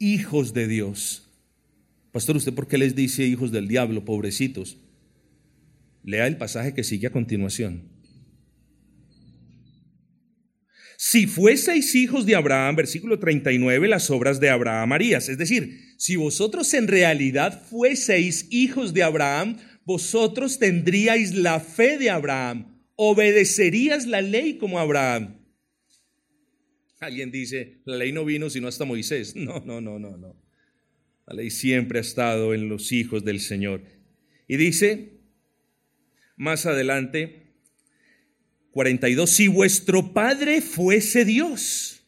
hijos 0.00 0.54
de 0.54 0.66
Dios. 0.66 1.30
Pastor, 2.10 2.36
¿usted 2.36 2.52
por 2.52 2.66
qué 2.66 2.78
les 2.78 2.96
dice 2.96 3.22
hijos 3.22 3.52
del 3.52 3.68
diablo, 3.68 4.04
pobrecitos? 4.04 4.76
Lea 6.04 6.26
el 6.26 6.36
pasaje 6.36 6.74
que 6.74 6.84
sigue 6.84 7.06
a 7.06 7.12
continuación. 7.12 7.90
Si 11.04 11.26
fueseis 11.26 11.96
hijos 11.96 12.26
de 12.26 12.36
Abraham, 12.36 12.76
versículo 12.76 13.18
39, 13.18 13.88
las 13.88 14.08
obras 14.10 14.38
de 14.38 14.50
Abraham 14.50 14.92
harías. 14.92 15.28
Es 15.28 15.36
decir, 15.36 15.80
si 15.98 16.14
vosotros 16.14 16.72
en 16.74 16.86
realidad 16.86 17.60
fueseis 17.68 18.46
hijos 18.50 18.94
de 18.94 19.02
Abraham, 19.02 19.58
vosotros 19.84 20.60
tendríais 20.60 21.34
la 21.34 21.58
fe 21.58 21.98
de 21.98 22.08
Abraham, 22.08 22.80
obedecerías 22.94 24.06
la 24.06 24.20
ley 24.20 24.58
como 24.58 24.78
Abraham. 24.78 25.38
Alguien 27.00 27.32
dice, 27.32 27.80
la 27.84 27.96
ley 27.96 28.12
no 28.12 28.24
vino 28.24 28.48
sino 28.48 28.68
hasta 28.68 28.84
Moisés. 28.84 29.34
No, 29.36 29.60
no, 29.60 29.80
no, 29.80 29.98
no, 29.98 30.16
no. 30.16 30.40
La 31.26 31.34
ley 31.34 31.50
siempre 31.50 31.98
ha 31.98 32.02
estado 32.02 32.54
en 32.54 32.68
los 32.68 32.92
hijos 32.92 33.24
del 33.24 33.40
Señor. 33.40 33.82
Y 34.46 34.56
dice, 34.56 35.21
más 36.36 36.66
adelante, 36.66 37.54
42, 38.72 39.30
si 39.30 39.48
vuestro 39.48 40.12
Padre 40.12 40.60
fuese 40.62 41.24
Dios, 41.24 42.02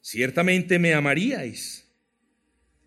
ciertamente 0.00 0.78
me 0.78 0.94
amaríais. 0.94 1.86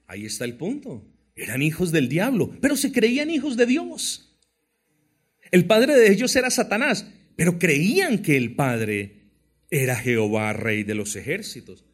Ahí 0.08 0.26
está 0.26 0.46
el 0.46 0.56
punto. 0.56 1.06
Eran 1.36 1.62
hijos 1.62 1.92
del 1.92 2.10
diablo, 2.10 2.58
pero 2.62 2.76
se 2.76 2.92
creían 2.92 3.30
hijos 3.30 3.56
de 3.56 3.66
Dios. 3.66 4.38
El 5.52 5.66
padre 5.66 5.96
de 5.96 6.12
ellos 6.12 6.36
era 6.36 6.50
Satanás, 6.50 7.08
pero 7.36 7.58
creían 7.58 8.22
que 8.22 8.36
el 8.36 8.56
padre 8.56 9.32
era 9.70 9.96
Jehová, 9.96 10.54
rey 10.54 10.84
de 10.84 10.96
los 10.96 11.16
ejércitos. 11.16 11.86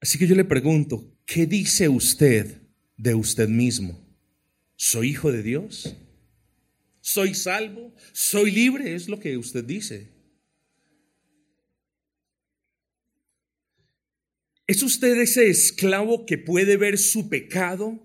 Así 0.00 0.18
que 0.18 0.26
yo 0.26 0.34
le 0.34 0.44
pregunto, 0.44 1.16
¿qué 1.24 1.46
dice 1.46 1.88
usted 1.88 2.62
de 2.96 3.14
usted 3.14 3.48
mismo? 3.48 4.04
¿Soy 4.76 5.10
hijo 5.10 5.30
de 5.32 5.42
Dios? 5.42 5.96
Soy 7.12 7.34
salvo, 7.34 7.94
soy 8.12 8.50
libre, 8.50 8.94
es 8.94 9.08
lo 9.08 9.18
que 9.18 9.38
usted 9.38 9.64
dice. 9.64 10.12
¿Es 14.66 14.82
usted 14.82 15.18
ese 15.18 15.48
esclavo 15.48 16.26
que 16.26 16.36
puede 16.36 16.76
ver 16.76 16.98
su 16.98 17.30
pecado 17.30 17.98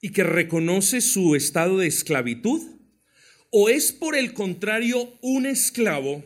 y 0.00 0.10
que 0.12 0.24
reconoce 0.24 1.02
su 1.02 1.34
estado 1.34 1.76
de 1.78 1.86
esclavitud? 1.86 2.62
¿O 3.50 3.68
es 3.68 3.92
por 3.92 4.16
el 4.16 4.32
contrario 4.32 5.18
un 5.20 5.44
esclavo 5.44 6.24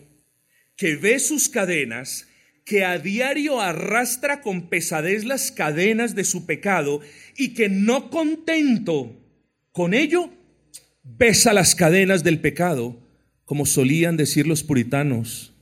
que 0.76 0.94
ve 0.94 1.18
sus 1.18 1.48
cadenas, 1.48 2.29
que 2.64 2.85
a 2.85 3.00
diario 3.00 3.61
arrastra 3.61 4.40
con 4.40 4.68
pesadez 4.68 5.24
las 5.24 5.50
cadenas 5.50 6.14
de 6.14 6.22
su 6.22 6.46
pecado 6.46 7.00
y 7.37 7.55
que 7.55 7.68
no 7.68 8.09
contento 8.09 9.20
con 9.72 9.94
ello, 9.94 10.31
besa 11.07 11.53
las 11.53 11.75
cadenas 11.75 12.25
del 12.25 12.40
pecado, 12.40 13.01
como 13.45 13.64
solían 13.64 14.16
decir 14.16 14.47
los 14.47 14.62
puritanos. 14.62 15.55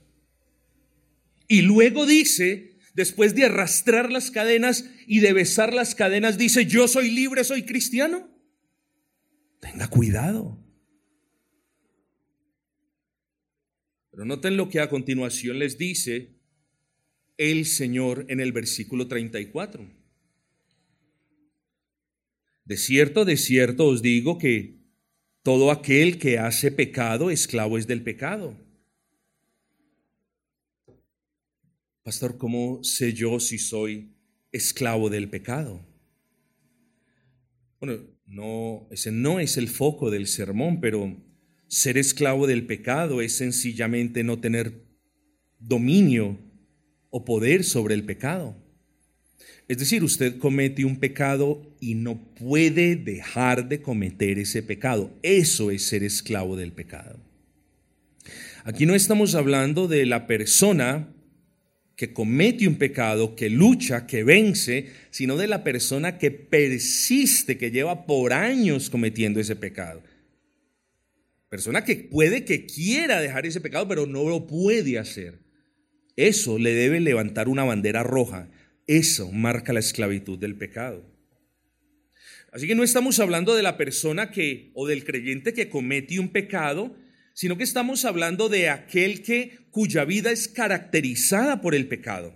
Y 1.47 1.61
luego 1.61 2.05
dice, 2.05 2.77
después 2.95 3.35
de 3.35 3.45
arrastrar 3.45 4.11
las 4.11 4.31
cadenas 4.31 4.89
y 5.07 5.19
de 5.19 5.33
besar 5.33 5.73
las 5.73 5.93
cadenas, 5.93 6.37
dice, 6.37 6.65
yo 6.65 6.87
soy 6.87 7.11
libre, 7.11 7.43
soy 7.43 7.63
cristiano. 7.63 8.27
Tenga 9.59 9.87
cuidado. 9.87 10.59
Pero 14.11 14.25
noten 14.25 14.57
lo 14.57 14.69
que 14.69 14.79
a 14.79 14.89
continuación 14.89 15.59
les 15.59 15.77
dice 15.77 16.35
el 17.37 17.65
Señor 17.65 18.25
en 18.29 18.39
el 18.39 18.51
versículo 18.51 19.07
34. 19.07 19.87
De 22.63 22.77
cierto, 22.77 23.25
de 23.25 23.37
cierto 23.37 23.85
os 23.85 24.01
digo 24.01 24.39
que 24.39 24.84
todo 25.45 25.69
aquel 25.69 26.17
que 26.17 26.39
hace 26.39 26.71
pecado, 26.71 27.29
esclavo 27.29 27.77
es 27.77 27.85
del 27.85 28.01
pecado. 28.01 28.57
Pastor, 32.01 32.39
¿cómo 32.39 32.83
sé 32.83 33.13
yo 33.13 33.39
si 33.39 33.59
soy 33.59 34.11
esclavo 34.51 35.07
del 35.07 35.29
pecado? 35.29 35.85
Bueno, 37.79 38.01
no, 38.25 38.87
ese 38.89 39.11
no 39.11 39.39
es 39.39 39.57
el 39.57 39.67
foco 39.67 40.09
del 40.09 40.25
sermón, 40.25 40.81
pero 40.81 41.15
ser 41.67 41.99
esclavo 41.99 42.47
del 42.47 42.65
pecado 42.65 43.21
es 43.21 43.37
sencillamente 43.37 44.23
no 44.23 44.39
tener 44.39 44.83
dominio 45.59 46.39
o 47.11 47.23
poder 47.23 47.63
sobre 47.63 47.93
el 47.93 48.03
pecado. 48.03 48.64
Es 49.67 49.79
decir, 49.79 50.03
usted 50.03 50.37
comete 50.37 50.85
un 50.85 50.99
pecado 50.99 51.75
y 51.79 51.95
no 51.95 52.23
puede 52.35 52.95
dejar 52.95 53.67
de 53.67 53.81
cometer 53.81 54.37
ese 54.37 54.61
pecado. 54.61 55.11
Eso 55.23 55.71
es 55.71 55.85
ser 55.87 56.03
esclavo 56.03 56.55
del 56.55 56.71
pecado. 56.71 57.19
Aquí 58.63 58.85
no 58.85 58.95
estamos 58.95 59.33
hablando 59.33 59.87
de 59.87 60.05
la 60.05 60.27
persona 60.27 61.11
que 61.95 62.13
comete 62.13 62.67
un 62.67 62.75
pecado, 62.75 63.35
que 63.35 63.49
lucha, 63.49 64.05
que 64.05 64.23
vence, 64.23 64.89
sino 65.11 65.37
de 65.37 65.47
la 65.47 65.63
persona 65.63 66.17
que 66.17 66.29
persiste, 66.31 67.57
que 67.57 67.71
lleva 67.71 68.05
por 68.05 68.33
años 68.33 68.89
cometiendo 68.89 69.39
ese 69.39 69.55
pecado. 69.55 70.03
Persona 71.49 71.85
que 71.85 71.95
puede 71.95 72.43
que 72.43 72.65
quiera 72.65 73.21
dejar 73.21 73.45
ese 73.45 73.61
pecado, 73.61 73.87
pero 73.87 74.05
no 74.05 74.27
lo 74.27 74.45
puede 74.45 74.99
hacer. 74.99 75.39
Eso 76.17 76.59
le 76.59 76.73
debe 76.73 76.99
levantar 76.99 77.47
una 77.47 77.63
bandera 77.63 78.03
roja. 78.03 78.49
Eso 78.87 79.31
marca 79.31 79.73
la 79.73 79.79
esclavitud 79.79 80.37
del 80.37 80.55
pecado. 80.55 81.05
Así 82.51 82.67
que 82.67 82.75
no 82.75 82.83
estamos 82.83 83.19
hablando 83.19 83.55
de 83.55 83.63
la 83.63 83.77
persona 83.77 84.31
que 84.31 84.71
o 84.73 84.87
del 84.87 85.03
creyente 85.03 85.53
que 85.53 85.69
comete 85.69 86.19
un 86.19 86.29
pecado, 86.29 86.95
sino 87.33 87.57
que 87.57 87.63
estamos 87.63 88.05
hablando 88.05 88.47
de 88.47 88.69
aquel 88.69 89.23
que 89.23 89.59
cuya 89.71 90.05
vida 90.05 90.31
es 90.31 90.47
caracterizada 90.47 91.61
por 91.61 91.75
el 91.75 91.87
pecado. 91.87 92.33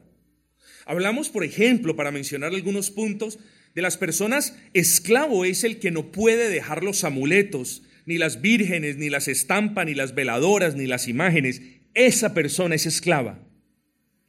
Hablamos, 0.85 1.29
por 1.29 1.43
ejemplo, 1.43 1.95
para 1.95 2.11
mencionar 2.11 2.53
algunos 2.53 2.91
puntos, 2.91 3.39
de 3.75 3.81
las 3.81 3.97
personas, 3.97 4.57
esclavo 4.73 5.45
es 5.45 5.63
el 5.63 5.79
que 5.79 5.91
no 5.91 6.11
puede 6.11 6.49
dejar 6.49 6.83
los 6.83 7.03
amuletos, 7.03 7.83
ni 8.05 8.17
las 8.17 8.41
vírgenes, 8.41 8.97
ni 8.97 9.09
las 9.09 9.27
estampas, 9.27 9.85
ni 9.85 9.93
las 9.93 10.15
veladoras, 10.15 10.75
ni 10.75 10.87
las 10.87 11.07
imágenes. 11.07 11.61
Esa 11.93 12.33
persona 12.33 12.75
es 12.75 12.85
esclava. 12.85 13.47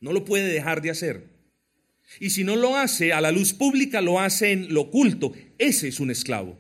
No 0.01 0.13
lo 0.13 0.25
puede 0.25 0.53
dejar 0.53 0.83
de 0.83 0.91
hacer. 0.91 1.40
Y 2.19 2.31
si 2.31 2.43
no 2.43 2.57
lo 2.57 2.77
hace 2.77 3.13
a 3.13 3.21
la 3.21 3.31
luz 3.31 3.53
pública, 3.53 4.01
lo 4.01 4.19
hace 4.19 4.53
en 4.53 4.75
lo 4.75 4.83
oculto. 4.83 5.33
Ese 5.59 5.89
es 5.89 6.01
un 6.01 6.11
esclavo. 6.11 6.59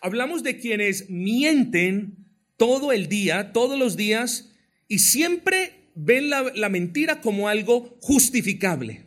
Hablamos 0.00 0.42
de 0.42 0.58
quienes 0.58 1.08
mienten 1.08 2.16
todo 2.56 2.92
el 2.92 3.08
día, 3.08 3.52
todos 3.52 3.78
los 3.78 3.96
días, 3.96 4.52
y 4.88 4.98
siempre 4.98 5.88
ven 5.94 6.28
la, 6.30 6.68
mentira 6.68 7.20
como 7.20 7.48
algo 7.48 7.96
justificable. 8.00 9.04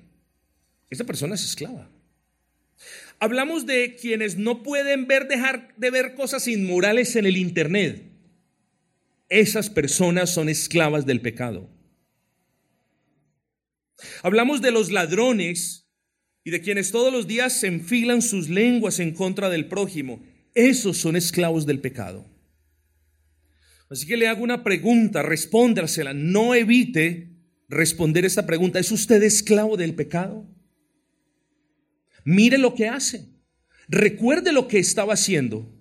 Esa 0.90 1.04
persona 1.04 1.36
es 1.36 1.44
esclava. 1.44 1.90
Hablamos 3.20 3.66
de 3.66 3.96
quienes 3.96 4.38
no 4.38 4.64
pueden 4.64 5.08
ver, 5.08 5.28
dejar 5.28 5.74
de 5.76 5.92
ver 5.92 6.16
cosas 6.16 6.48
inmorales 6.48 7.16
en 7.16 7.26
el 7.26 7.38
Internet. 7.38 8.04
Esas 9.30 9.70
personas 9.70 10.30
son 10.34 10.50
esclavas 10.50 11.06
del 11.06 11.20
pecado. 11.20 11.70
Hablamos 14.24 14.62
de 14.62 14.72
los 14.72 14.92
ladrones 14.92 15.90
y 16.44 16.52
de 16.52 16.62
quienes 16.62 16.92
todos 16.92 17.12
los 17.12 17.28
días 17.28 17.60
se 17.60 17.68
enfilan 17.68 18.22
sus 18.22 18.50
lenguas 18.50 19.00
en 19.00 19.14
contra 19.14 19.50
del 19.50 19.68
prójimo. 19.68 20.24
Esos 20.54 20.98
son 20.98 21.16
esclavos 21.16 21.66
del 21.66 21.80
pecado. 21.80 22.26
Así 23.90 24.06
que 24.06 24.18
le 24.18 24.28
hago 24.28 24.44
una 24.44 24.64
pregunta, 24.64 25.24
respóndasela. 25.24 26.14
No 26.14 26.56
evite 26.56 27.38
responder 27.70 28.26
esta 28.26 28.46
pregunta. 28.46 28.80
¿Es 28.80 28.92
usted 28.92 29.22
esclavo 29.24 29.78
del 29.78 29.96
pecado? 29.96 30.46
Mire 32.24 32.58
lo 32.58 32.76
que 32.76 32.88
hace. 32.88 33.30
Recuerde 33.88 34.52
lo 34.52 34.68
que 34.68 34.80
estaba 34.80 35.14
haciendo. 35.14 35.74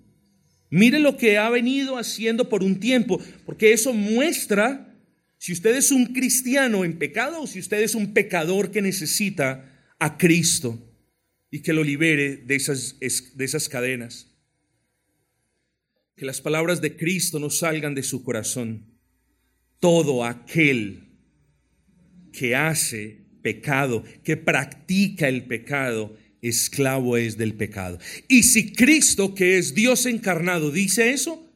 Mire 0.69 0.99
lo 0.99 1.17
que 1.17 1.37
ha 1.37 1.49
venido 1.49 1.97
haciendo 1.97 2.49
por 2.49 2.63
un 2.63 2.79
tiempo, 2.79 3.21
porque 3.45 3.71
eso 3.71 3.93
muestra 3.93 4.96
si 5.37 5.53
usted 5.53 5.75
es 5.75 5.91
un 5.91 6.07
cristiano 6.13 6.83
en 6.83 6.97
pecado 6.97 7.41
o 7.41 7.47
si 7.47 7.59
usted 7.59 7.81
es 7.81 7.95
un 7.95 8.13
pecador 8.13 8.71
que 8.71 8.81
necesita 8.81 9.93
a 9.99 10.17
Cristo 10.17 10.83
y 11.51 11.61
que 11.61 11.73
lo 11.73 11.83
libere 11.83 12.37
de 12.37 12.55
esas, 12.55 12.99
de 12.99 13.45
esas 13.45 13.69
cadenas 13.69 14.27
que 16.17 16.25
las 16.25 16.41
palabras 16.41 16.81
de 16.81 16.97
Cristo 16.97 17.39
no 17.39 17.51
salgan 17.51 17.93
de 17.93 18.01
su 18.01 18.23
corazón. 18.23 18.87
Todo 19.79 20.25
aquel 20.25 21.03
que 22.33 22.55
hace 22.55 23.27
pecado, 23.43 24.03
que 24.23 24.35
practica 24.35 25.29
el 25.29 25.45
pecado, 25.45 26.17
esclavo 26.41 27.17
es 27.17 27.37
del 27.37 27.53
pecado. 27.53 27.99
Y 28.27 28.43
si 28.43 28.73
Cristo, 28.73 29.35
que 29.35 29.59
es 29.59 29.75
Dios 29.75 30.07
encarnado, 30.07 30.71
dice 30.71 31.11
eso, 31.11 31.46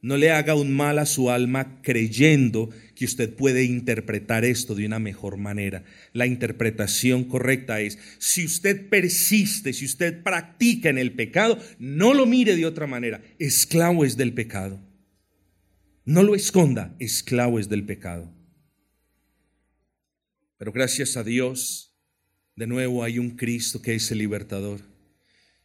no 0.00 0.16
le 0.16 0.30
haga 0.30 0.54
un 0.54 0.74
mal 0.74 0.98
a 0.98 1.06
su 1.06 1.30
alma 1.30 1.80
creyendo 1.82 2.70
que 2.94 3.04
usted 3.04 3.34
puede 3.34 3.64
interpretar 3.64 4.44
esto 4.44 4.74
de 4.74 4.86
una 4.86 4.98
mejor 4.98 5.36
manera. 5.36 5.84
La 6.12 6.26
interpretación 6.26 7.24
correcta 7.24 7.80
es, 7.80 7.98
si 8.18 8.44
usted 8.44 8.88
persiste, 8.88 9.72
si 9.72 9.84
usted 9.84 10.22
practica 10.22 10.88
en 10.88 10.98
el 10.98 11.12
pecado, 11.12 11.58
no 11.78 12.14
lo 12.14 12.26
mire 12.26 12.56
de 12.56 12.66
otra 12.66 12.86
manera. 12.86 13.20
Esclavo 13.38 14.04
es 14.04 14.16
del 14.16 14.32
pecado. 14.32 14.80
No 16.04 16.22
lo 16.22 16.34
esconda, 16.34 16.94
esclavo 16.98 17.58
es 17.58 17.68
del 17.68 17.84
pecado. 17.84 18.32
Pero 20.56 20.72
gracias 20.72 21.16
a 21.16 21.24
Dios, 21.24 21.94
de 22.56 22.66
nuevo 22.66 23.04
hay 23.04 23.18
un 23.18 23.36
Cristo 23.36 23.82
que 23.82 23.94
es 23.94 24.10
el 24.10 24.18
libertador. 24.18 24.87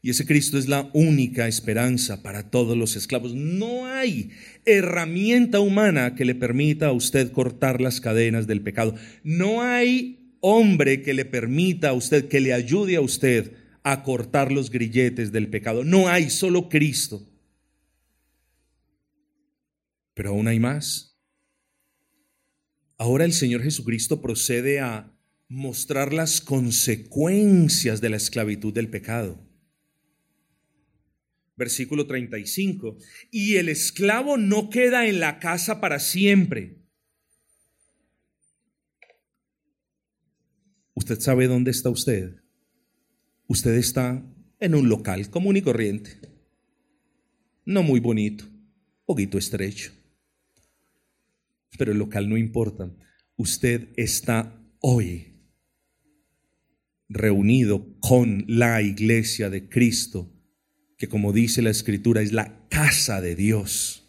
Y 0.05 0.09
ese 0.09 0.25
Cristo 0.25 0.57
es 0.57 0.67
la 0.67 0.89
única 0.91 1.47
esperanza 1.47 2.21
para 2.21 2.51
todos 2.51 2.77
los 2.77 2.97
esclavos. 2.97 3.33
No 3.33 3.87
hay 3.87 4.31
herramienta 4.65 5.61
humana 5.61 6.13
que 6.13 6.25
le 6.25 6.35
permita 6.35 6.87
a 6.87 6.91
usted 6.91 7.31
cortar 7.31 7.79
las 7.79 8.01
cadenas 8.01 8.45
del 8.45 8.61
pecado. 8.61 8.95
No 9.23 9.61
hay 9.61 10.35
hombre 10.41 11.01
que 11.03 11.13
le 11.13 11.23
permita 11.23 11.87
a 11.87 11.93
usted, 11.93 12.27
que 12.27 12.41
le 12.41 12.51
ayude 12.51 12.97
a 12.97 13.01
usted 13.01 13.53
a 13.81 14.03
cortar 14.03 14.51
los 14.51 14.69
grilletes 14.69 15.31
del 15.31 15.47
pecado. 15.47 15.85
No 15.85 16.09
hay, 16.09 16.29
solo 16.29 16.67
Cristo. 16.67 17.25
Pero 20.13 20.31
aún 20.31 20.49
hay 20.49 20.59
más. 20.59 21.17
Ahora 22.97 23.23
el 23.23 23.31
Señor 23.31 23.63
Jesucristo 23.63 24.21
procede 24.21 24.81
a 24.81 25.15
mostrar 25.47 26.11
las 26.11 26.41
consecuencias 26.41 28.01
de 28.01 28.09
la 28.09 28.17
esclavitud 28.17 28.73
del 28.73 28.89
pecado 28.89 29.52
versículo 31.55 32.07
35, 32.07 32.97
y 33.31 33.55
el 33.55 33.69
esclavo 33.69 34.37
no 34.37 34.69
queda 34.69 35.07
en 35.07 35.19
la 35.19 35.39
casa 35.39 35.79
para 35.79 35.99
siempre. 35.99 36.79
¿Usted 40.95 41.19
sabe 41.19 41.47
dónde 41.47 41.71
está 41.71 41.89
usted? 41.89 42.35
Usted 43.47 43.73
está 43.75 44.23
en 44.59 44.75
un 44.75 44.89
local 44.89 45.29
común 45.29 45.57
y 45.57 45.61
corriente, 45.61 46.19
no 47.65 47.83
muy 47.83 47.99
bonito, 47.99 48.45
poquito 49.05 49.37
estrecho, 49.37 49.91
pero 51.77 51.91
el 51.91 51.97
local 51.97 52.29
no 52.29 52.37
importa. 52.37 52.95
Usted 53.35 53.89
está 53.95 54.59
hoy 54.79 55.33
reunido 57.09 57.99
con 57.99 58.45
la 58.47 58.81
iglesia 58.81 59.49
de 59.49 59.67
Cristo 59.69 60.32
que 60.97 61.07
como 61.07 61.33
dice 61.33 61.61
la 61.61 61.69
escritura 61.69 62.21
es 62.21 62.31
la 62.31 62.67
casa 62.69 63.21
de 63.21 63.35
Dios. 63.35 64.03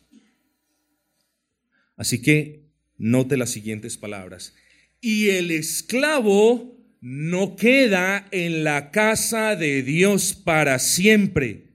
Así 1.96 2.20
que 2.20 2.70
note 2.96 3.36
las 3.36 3.50
siguientes 3.50 3.96
palabras. 3.96 4.54
Y 5.00 5.28
el 5.30 5.50
esclavo 5.50 6.74
no 7.00 7.56
queda 7.56 8.26
en 8.30 8.64
la 8.64 8.90
casa 8.90 9.56
de 9.56 9.82
Dios 9.82 10.34
para 10.34 10.78
siempre. 10.78 11.74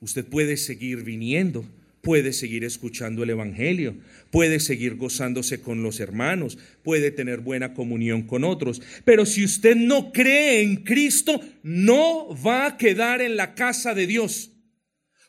Usted 0.00 0.24
puede 0.26 0.56
seguir 0.56 1.02
viniendo, 1.02 1.64
puede 2.02 2.32
seguir 2.32 2.64
escuchando 2.64 3.22
el 3.22 3.30
Evangelio, 3.30 3.96
puede 4.30 4.60
seguir 4.60 4.96
gozándose 4.96 5.60
con 5.60 5.82
los 5.82 6.00
hermanos, 6.00 6.58
puede 6.82 7.10
tener 7.10 7.40
buena 7.40 7.74
comunión 7.74 8.22
con 8.22 8.44
otros. 8.44 8.80
Pero 9.04 9.26
si 9.26 9.44
usted 9.44 9.76
no 9.76 10.12
cree 10.12 10.62
en 10.62 10.76
Cristo, 10.84 11.40
no 11.62 12.28
va 12.44 12.66
a 12.66 12.76
quedar 12.76 13.20
en 13.20 13.36
la 13.36 13.54
casa 13.54 13.94
de 13.94 14.06
Dios. 14.06 14.52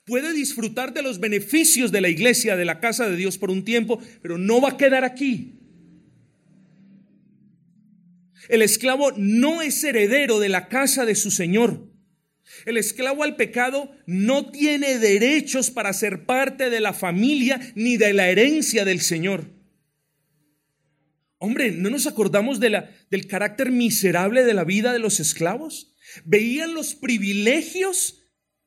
Puede 0.06 0.34
disfrutar 0.34 0.94
de 0.94 1.04
los 1.04 1.20
beneficios 1.20 1.92
de 1.92 2.02
la 2.02 2.10
iglesia, 2.10 2.56
de 2.56 2.66
la 2.66 2.80
casa 2.80 3.08
de 3.08 3.16
Dios 3.16 3.38
por 3.38 3.52
un 3.52 3.64
tiempo, 3.64 4.02
pero 4.22 4.38
no 4.38 4.60
va 4.62 4.70
a 4.70 4.78
quedar 4.78 5.04
aquí. 5.04 5.60
El 8.48 8.64
esclavo 8.64 9.12
no 9.18 9.62
es 9.62 9.84
heredero 9.84 10.40
de 10.40 10.50
la 10.50 10.68
casa 10.68 11.06
de 11.06 11.14
su 11.14 11.30
Señor. 11.30 11.89
El 12.66 12.78
esclavo 12.78 13.24
al 13.24 13.36
pecado 13.36 13.92
no 14.06 14.52
tiene 14.52 15.00
derechos 15.00 15.72
para 15.72 15.94
ser 15.94 16.26
parte 16.26 16.70
de 16.70 16.80
la 16.80 16.94
familia 16.94 17.60
ni 17.76 17.98
de 17.98 18.14
la 18.14 18.30
herencia 18.30 18.86
del 18.86 19.02
Señor. 19.02 19.60
Hombre, 21.38 21.72
¿no 21.72 21.90
nos 21.90 22.06
acordamos 22.06 22.60
del 22.60 23.28
carácter 23.28 23.72
miserable 23.72 24.44
de 24.44 24.54
la 24.54 24.66
vida 24.66 24.92
de 24.92 25.00
los 25.00 25.20
esclavos? 25.20 25.96
Veían 26.26 26.74
los 26.74 26.96
privilegios 26.96 28.24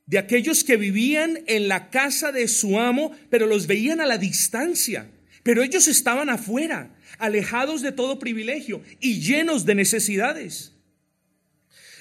de 0.07 0.19
aquellos 0.19 0.65
que 0.65 0.77
vivían 0.77 1.41
en 1.47 1.69
la 1.69 1.91
casa 1.91 2.33
de 2.33 2.49
su 2.49 2.79
amo, 2.79 3.13
pero 3.31 3.47
los 3.47 3.67
veían 3.67 4.01
a 4.01 4.07
la 4.07 4.19
distancia. 4.19 5.11
Pero 5.43 5.63
ellos 5.63 5.89
estaban 5.89 6.31
afuera, 6.31 6.97
alejados 7.19 7.83
de 7.83 7.93
todo 7.93 8.19
privilegio 8.19 8.83
y 9.01 9.21
llenos 9.21 9.67
de 9.67 9.75
necesidades. 9.75 10.73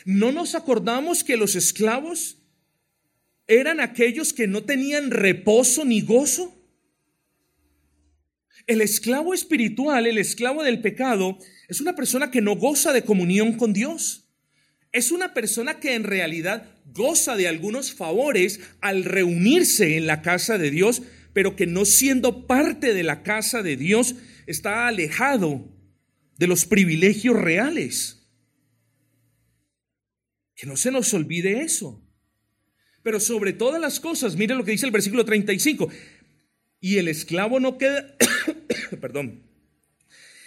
¿No 0.06 0.32
nos 0.32 0.56
acordamos 0.56 1.24
que 1.24 1.38
los 1.38 1.56
esclavos 1.56 2.38
eran 3.48 3.80
aquellos 3.80 4.34
que 4.34 4.48
no 4.48 4.64
tenían 4.64 5.12
reposo 5.12 5.86
ni 5.86 6.02
gozo? 6.02 6.58
El 8.68 8.82
esclavo 8.82 9.34
espiritual, 9.34 10.06
el 10.08 10.18
esclavo 10.18 10.64
del 10.64 10.82
pecado, 10.82 11.38
es 11.68 11.82
una 11.82 11.96
persona 11.96 12.32
que 12.32 12.42
no 12.42 12.56
goza 12.56 12.94
de 12.94 13.04
comunión 13.04 13.54
con 13.54 13.74
Dios. 13.74 14.30
Es 14.92 15.12
una 15.12 15.34
persona 15.34 15.80
que 15.80 15.96
en 15.96 16.04
realidad 16.04 16.66
goza 16.86 17.36
de 17.36 17.48
algunos 17.48 17.94
favores 17.94 18.60
al 18.82 19.04
reunirse 19.04 19.98
en 19.98 20.06
la 20.06 20.22
casa 20.22 20.58
de 20.58 20.70
Dios, 20.70 21.02
pero 21.34 21.56
que 21.56 21.66
no 21.66 21.86
siendo 21.86 22.46
parte 22.46 22.94
de 22.94 23.04
la 23.04 23.24
casa 23.24 23.64
de 23.64 23.78
Dios 23.78 24.16
está 24.48 24.88
alejado 24.88 25.66
de 26.38 26.48
los 26.48 26.66
privilegios 26.66 27.38
reales. 27.38 28.21
Que 30.62 30.68
no 30.68 30.78
se 30.78 30.92
nos 30.92 31.12
olvide 31.16 31.64
eso. 31.64 32.08
Pero 33.02 33.20
sobre 33.20 33.52
todas 33.52 33.82
las 33.82 34.00
cosas, 34.00 34.36
mire 34.36 34.54
lo 34.54 34.64
que 34.64 34.70
dice 34.70 34.86
el 34.86 34.92
versículo 34.92 35.26
35. 35.26 35.90
Y 36.80 36.98
el 36.98 37.08
esclavo 37.08 37.60
no 37.60 37.80
queda, 37.80 38.16
perdón, 39.02 39.42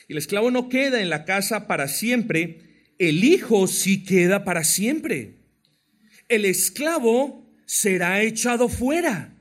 el 0.07 0.17
esclavo 0.17 0.53
no 0.53 0.69
queda 0.69 1.03
en 1.03 1.11
la 1.11 1.25
casa 1.25 1.67
para 1.67 1.89
siempre, 1.89 2.93
el 3.01 3.25
hijo 3.25 3.67
sí 3.67 4.05
queda 4.05 4.45
para 4.45 4.63
siempre. 4.63 5.41
El 6.29 6.45
esclavo 6.45 7.53
será 7.67 8.23
echado 8.23 8.69
fuera. 8.69 9.37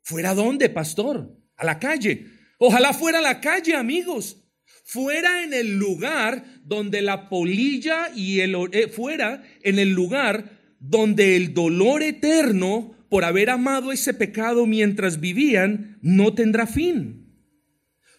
¿Fuera 0.00 0.32
dónde, 0.32 0.70
pastor? 0.70 1.38
A 1.56 1.66
la 1.66 1.78
calle. 1.78 2.26
Ojalá 2.56 2.94
fuera 2.94 3.18
a 3.18 3.22
la 3.22 3.42
calle, 3.42 3.74
amigos 3.74 4.42
fuera 4.82 5.44
en 5.44 5.54
el 5.54 5.78
lugar 5.78 6.44
donde 6.64 7.02
la 7.02 7.28
polilla 7.28 8.10
y 8.14 8.40
el 8.40 8.56
eh, 8.72 8.88
fuera 8.88 9.42
en 9.62 9.78
el 9.78 9.90
lugar 9.90 10.60
donde 10.80 11.36
el 11.36 11.54
dolor 11.54 12.02
eterno 12.02 12.96
por 13.08 13.24
haber 13.24 13.50
amado 13.50 13.92
ese 13.92 14.14
pecado 14.14 14.66
mientras 14.66 15.20
vivían 15.20 15.98
no 16.02 16.34
tendrá 16.34 16.66
fin. 16.66 17.22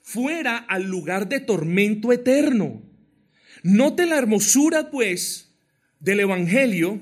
Fuera 0.02 0.58
al 0.58 0.84
lugar 0.84 1.30
de 1.30 1.39
tormento 1.39 2.12
eterno. 2.12 2.84
Note 3.63 4.06
la 4.06 4.17
hermosura, 4.17 4.91
pues, 4.91 5.56
del 5.99 6.19
Evangelio, 6.19 7.02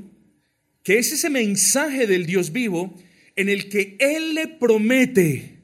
que 0.83 0.99
es 0.99 1.11
ese 1.11 1.29
mensaje 1.29 2.07
del 2.07 2.25
Dios 2.25 2.51
vivo 2.51 2.95
en 3.35 3.49
el 3.49 3.69
que 3.69 3.97
Él 3.99 4.35
le 4.35 4.47
promete 4.47 5.60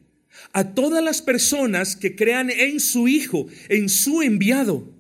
a 0.58 0.74
todas 0.74 1.04
las 1.04 1.22
personas 1.22 1.96
que 1.96 2.16
crean 2.16 2.50
en 2.50 2.80
su 2.80 3.08
Hijo, 3.08 3.46
en 3.70 3.90
su 3.90 4.24
enviado. 4.24 4.92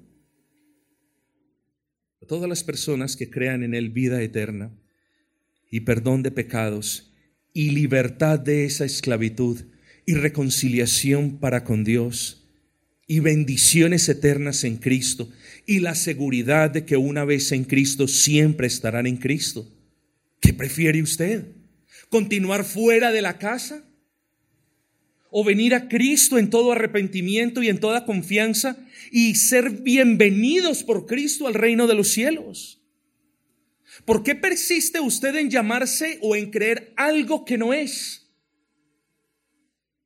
A 2.22 2.28
todas 2.28 2.48
las 2.48 2.64
personas 2.64 3.16
que 3.16 3.32
crean 3.32 3.64
en 3.64 3.74
Él 3.74 3.90
vida 3.90 4.22
eterna 4.22 4.72
y 5.72 5.80
perdón 5.80 6.22
de 6.22 6.30
pecados 6.30 7.12
y 7.54 7.72
libertad 7.72 8.38
de 8.38 8.66
esa 8.66 8.86
esclavitud 8.86 9.62
y 10.06 10.14
reconciliación 10.14 11.40
para 11.40 11.64
con 11.64 11.84
Dios 11.84 12.46
y 13.08 13.20
bendiciones 13.20 14.08
eternas 14.10 14.64
en 14.64 14.78
Cristo 14.78 15.28
y 15.66 15.80
la 15.80 15.96
seguridad 15.96 16.70
de 16.70 16.86
que 16.86 16.98
una 16.98 17.26
vez 17.26 17.52
en 17.52 17.64
Cristo 17.64 18.08
siempre 18.08 18.68
estarán 18.68 19.08
en 19.08 19.18
Cristo. 19.18 19.68
¿Qué 20.40 20.54
prefiere 20.54 21.02
usted? 21.02 21.48
¿Continuar 22.10 22.64
fuera 22.64 23.12
de 23.12 23.24
la 23.24 23.40
casa? 23.40 23.87
O 25.40 25.44
venir 25.44 25.76
a 25.76 25.88
Cristo 25.88 26.40
en 26.40 26.50
todo 26.50 26.72
arrepentimiento 26.72 27.62
y 27.62 27.70
en 27.70 27.80
toda 27.80 28.06
confianza 28.06 28.76
y 29.12 29.36
ser 29.36 29.70
bienvenidos 29.70 30.84
por 30.84 31.06
Cristo 31.06 31.46
al 31.46 31.54
reino 31.54 31.86
de 31.86 31.94
los 31.94 32.08
cielos. 32.08 32.82
¿Por 34.04 34.24
qué 34.24 34.34
persiste 34.34 35.00
usted 35.00 35.36
en 35.36 35.52
llamarse 35.52 36.18
o 36.24 36.36
en 36.36 36.50
creer 36.50 36.92
algo 36.98 37.46
que 37.46 37.60
no 37.60 37.72
es? 37.72 38.34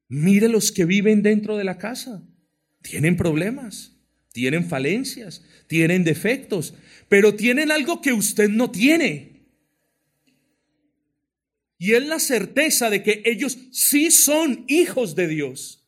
Mire 0.09 0.49
los 0.49 0.69
que 0.69 0.83
viven 0.83 1.21
dentro 1.21 1.55
de 1.55 1.63
la 1.63 1.77
casa. 1.77 2.21
Tienen 2.81 3.15
problemas, 3.15 3.95
tienen 4.33 4.67
falencias, 4.67 5.45
tienen 5.67 6.03
defectos, 6.03 6.73
pero 7.07 7.35
tienen 7.35 7.71
algo 7.71 8.01
que 8.01 8.11
usted 8.11 8.49
no 8.49 8.69
tiene. 8.69 9.40
Y 11.81 11.93
es 11.93 12.05
la 12.05 12.19
certeza 12.19 12.91
de 12.91 13.01
que 13.01 13.23
ellos 13.25 13.57
sí 13.71 14.11
son 14.11 14.65
hijos 14.67 15.15
de 15.15 15.27
Dios. 15.27 15.83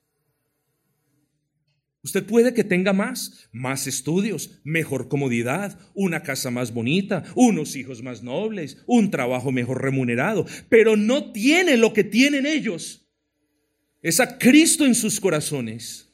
Usted 2.02 2.26
puede 2.26 2.56
que 2.56 2.64
tenga 2.64 2.94
más, 2.94 3.48
más 3.52 3.86
estudios, 3.86 4.60
mejor 4.64 5.08
comodidad, 5.08 5.80
una 5.94 6.24
casa 6.24 6.50
más 6.50 6.74
bonita, 6.74 7.24
unos 7.36 7.76
hijos 7.76 8.02
más 8.02 8.24
nobles, 8.24 8.80
un 8.88 9.12
trabajo 9.12 9.52
mejor 9.52 9.84
remunerado, 9.84 10.48
pero 10.68 10.98
no 10.98 11.32
tiene 11.32 11.78
lo 11.78 11.94
que 11.94 12.04
tienen 12.04 12.48
ellos. 12.48 13.08
Es 14.02 14.20
a 14.20 14.40
Cristo 14.40 14.88
en 14.88 14.96
sus 14.96 15.20
corazones. 15.20 16.12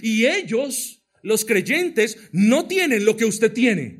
Y 0.00 0.26
ellos, 0.26 1.02
los 1.24 1.44
creyentes, 1.44 2.18
no 2.30 2.68
tienen 2.68 3.04
lo 3.04 3.16
que 3.16 3.24
usted 3.24 3.52
tiene 3.52 3.99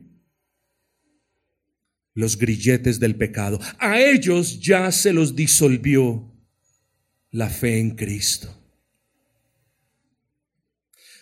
los 2.15 2.39
grilletes 2.39 3.01
del 3.01 3.17
pecado. 3.17 3.61
A 3.79 4.01
ellos 4.01 4.61
ya 4.61 4.91
se 4.93 5.13
los 5.13 5.37
disolvió 5.37 6.31
la 7.31 7.49
fe 7.49 7.79
en 7.79 7.91
Cristo. 7.91 8.57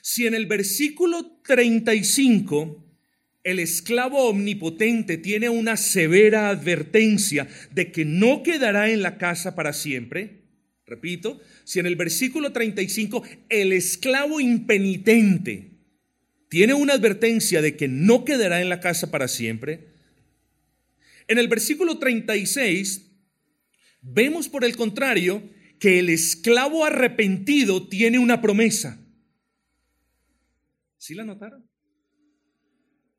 Si 0.02 0.26
en 0.26 0.34
el 0.34 0.46
versículo 0.46 1.40
35 1.44 2.84
el 3.44 3.58
esclavo 3.60 4.28
omnipotente 4.28 5.16
tiene 5.16 5.48
una 5.48 5.76
severa 5.76 6.48
advertencia 6.48 7.48
de 7.70 7.92
que 7.92 8.04
no 8.04 8.42
quedará 8.42 8.90
en 8.90 9.02
la 9.02 9.18
casa 9.18 9.54
para 9.54 9.72
siempre, 9.72 10.44
repito, 10.86 11.40
si 11.64 11.78
en 11.78 11.86
el 11.86 11.96
versículo 11.96 12.52
35 12.52 13.22
el 13.48 13.72
esclavo 13.72 14.40
impenitente 14.40 15.72
tiene 16.48 16.74
una 16.74 16.94
advertencia 16.94 17.60
de 17.60 17.76
que 17.76 17.88
no 17.88 18.24
quedará 18.24 18.62
en 18.62 18.70
la 18.70 18.80
casa 18.80 19.10
para 19.10 19.28
siempre, 19.28 19.97
en 21.28 21.38
el 21.38 21.48
versículo 21.48 21.98
36 21.98 23.12
vemos 24.00 24.48
por 24.48 24.64
el 24.64 24.76
contrario 24.76 25.42
que 25.78 25.98
el 25.98 26.08
esclavo 26.08 26.84
arrepentido 26.84 27.88
tiene 27.88 28.18
una 28.18 28.40
promesa. 28.40 28.98
¿Sí 30.96 31.14
la 31.14 31.24
notaron? 31.24 31.68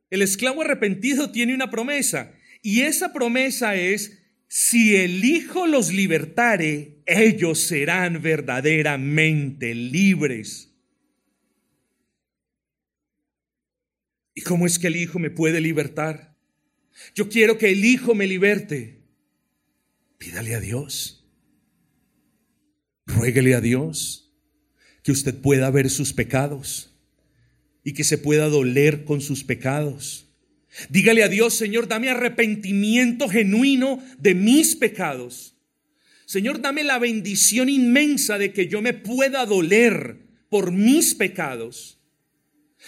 El 0.09 0.21
esclavo 0.21 0.61
arrepentido 0.61 1.31
tiene 1.31 1.53
una 1.53 1.69
promesa 1.69 2.33
y 2.61 2.81
esa 2.81 3.13
promesa 3.13 3.75
es, 3.75 4.19
si 4.47 4.95
el 4.95 5.23
Hijo 5.23 5.67
los 5.67 5.93
libertare, 5.93 7.03
ellos 7.05 7.59
serán 7.59 8.21
verdaderamente 8.21 9.75
libres. 9.75 10.73
¿Y 14.33 14.41
cómo 14.41 14.65
es 14.65 14.79
que 14.79 14.87
el 14.87 14.95
Hijo 14.95 15.19
me 15.19 15.29
puede 15.29 15.61
libertar? 15.61 16.28
Yo 17.15 17.29
quiero 17.29 17.57
que 17.57 17.71
el 17.71 17.83
Hijo 17.85 18.15
me 18.15 18.27
liberte. 18.27 18.99
Pídale 20.17 20.55
a 20.55 20.59
Dios. 20.59 21.25
Ruéguele 23.05 23.55
a 23.55 23.61
Dios 23.61 24.31
que 25.03 25.11
usted 25.11 25.35
pueda 25.35 25.71
ver 25.71 25.89
sus 25.89 26.13
pecados 26.13 26.93
y 27.83 27.93
que 27.93 28.03
se 28.03 28.17
pueda 28.17 28.49
doler 28.49 29.05
con 29.05 29.21
sus 29.21 29.43
pecados. 29.43 30.27
Dígale 30.89 31.23
a 31.23 31.27
Dios, 31.27 31.55
Señor, 31.55 31.87
dame 31.87 32.09
arrepentimiento 32.09 33.27
genuino 33.27 34.03
de 34.19 34.35
mis 34.35 34.75
pecados. 34.75 35.55
Señor, 36.25 36.61
dame 36.61 36.83
la 36.83 36.99
bendición 36.99 37.69
inmensa 37.69 38.37
de 38.37 38.53
que 38.53 38.67
yo 38.67 38.81
me 38.81 38.93
pueda 38.93 39.45
doler 39.47 40.17
por 40.49 40.71
mis 40.71 41.15
pecados. 41.15 41.97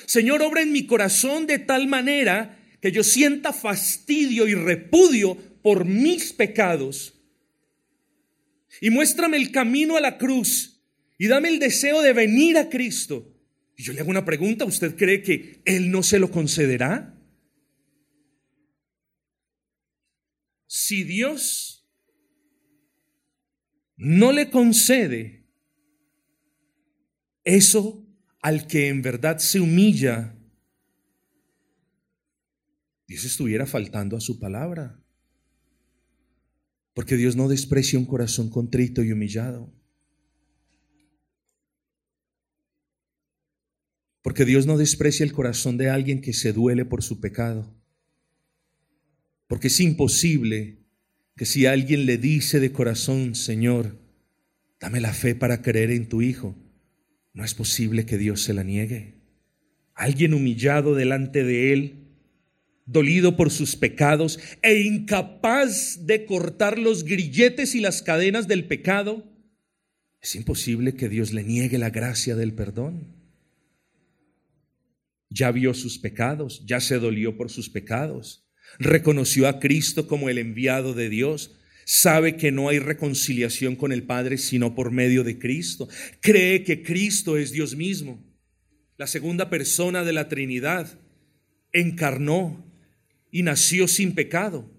Señor, 0.05 0.43
obra 0.43 0.61
en 0.61 0.71
mi 0.71 0.85
corazón 0.85 1.47
de 1.47 1.57
tal 1.57 1.87
manera 1.87 2.59
que 2.81 2.91
yo 2.91 3.03
sienta 3.03 3.53
fastidio 3.53 4.47
y 4.47 4.55
repudio 4.55 5.37
por 5.61 5.85
mis 5.85 6.33
pecados. 6.33 7.13
Y 8.81 8.89
muéstrame 8.89 9.37
el 9.37 9.51
camino 9.51 9.97
a 9.97 10.01
la 10.01 10.17
cruz 10.17 10.81
y 11.17 11.27
dame 11.27 11.49
el 11.49 11.59
deseo 11.59 12.01
de 12.01 12.13
venir 12.13 12.57
a 12.57 12.69
Cristo. 12.69 13.33
Y 13.77 13.83
yo 13.83 13.93
le 13.93 14.01
hago 14.01 14.09
una 14.09 14.25
pregunta, 14.25 14.65
¿usted 14.65 14.95
cree 14.95 15.21
que 15.21 15.61
Él 15.65 15.91
no 15.91 16.03
se 16.03 16.19
lo 16.19 16.31
concederá? 16.31 17.17
si 20.91 21.03
Dios 21.03 21.85
no 23.97 24.31
le 24.31 24.49
concede 24.49 25.49
eso 27.43 28.07
al 28.41 28.67
que 28.67 28.87
en 28.87 29.01
verdad 29.01 29.39
se 29.39 29.59
humilla, 29.59 30.33
Dios 33.11 33.25
estuviera 33.25 33.65
faltando 33.65 34.15
a 34.15 34.21
su 34.21 34.39
palabra. 34.39 34.97
Porque 36.93 37.17
Dios 37.17 37.35
no 37.35 37.49
desprecia 37.49 37.99
un 37.99 38.05
corazón 38.05 38.49
contrito 38.49 39.03
y 39.03 39.11
humillado. 39.11 39.69
Porque 44.21 44.45
Dios 44.45 44.65
no 44.65 44.77
desprecia 44.77 45.25
el 45.25 45.33
corazón 45.33 45.77
de 45.77 45.89
alguien 45.89 46.21
que 46.21 46.31
se 46.31 46.53
duele 46.53 46.85
por 46.85 47.03
su 47.03 47.19
pecado. 47.19 47.75
Porque 49.47 49.67
es 49.67 49.81
imposible 49.81 50.85
que 51.35 51.45
si 51.45 51.65
alguien 51.65 52.05
le 52.05 52.17
dice 52.17 52.61
de 52.61 52.71
corazón, 52.71 53.35
Señor, 53.35 53.99
dame 54.79 55.01
la 55.01 55.13
fe 55.13 55.35
para 55.35 55.61
creer 55.61 55.91
en 55.91 56.07
tu 56.07 56.21
Hijo, 56.21 56.55
no 57.33 57.43
es 57.43 57.55
posible 57.55 58.05
que 58.05 58.17
Dios 58.17 58.41
se 58.41 58.53
la 58.53 58.63
niegue. 58.63 59.15
Alguien 59.95 60.33
humillado 60.33 60.95
delante 60.95 61.43
de 61.43 61.73
Él, 61.73 62.00
dolido 62.85 63.37
por 63.37 63.51
sus 63.51 63.75
pecados 63.75 64.39
e 64.61 64.81
incapaz 64.81 66.05
de 66.05 66.25
cortar 66.25 66.77
los 66.77 67.03
grilletes 67.03 67.75
y 67.75 67.79
las 67.79 68.01
cadenas 68.01 68.47
del 68.47 68.65
pecado, 68.65 69.31
es 70.21 70.35
imposible 70.35 70.93
que 70.93 71.09
Dios 71.09 71.33
le 71.33 71.43
niegue 71.43 71.77
la 71.77 71.89
gracia 71.89 72.35
del 72.35 72.53
perdón. 72.53 73.15
Ya 75.29 75.51
vio 75.51 75.73
sus 75.73 75.97
pecados, 75.97 76.63
ya 76.65 76.79
se 76.79 76.99
dolió 76.99 77.37
por 77.37 77.49
sus 77.49 77.69
pecados, 77.69 78.45
reconoció 78.77 79.47
a 79.47 79.59
Cristo 79.59 80.07
como 80.07 80.29
el 80.29 80.37
enviado 80.37 80.93
de 80.93 81.09
Dios, 81.09 81.57
sabe 81.85 82.35
que 82.35 82.51
no 82.51 82.69
hay 82.69 82.79
reconciliación 82.79 83.75
con 83.75 83.91
el 83.91 84.03
Padre 84.03 84.37
sino 84.37 84.75
por 84.75 84.91
medio 84.91 85.23
de 85.23 85.39
Cristo, 85.39 85.87
cree 86.19 86.63
que 86.63 86.83
Cristo 86.83 87.37
es 87.37 87.51
Dios 87.51 87.75
mismo, 87.75 88.23
la 88.97 89.07
segunda 89.07 89.49
persona 89.49 90.03
de 90.03 90.13
la 90.13 90.29
Trinidad, 90.29 90.99
encarnó 91.71 92.70
y 93.31 93.43
nació 93.43 93.87
sin 93.87 94.13
pecado. 94.13 94.69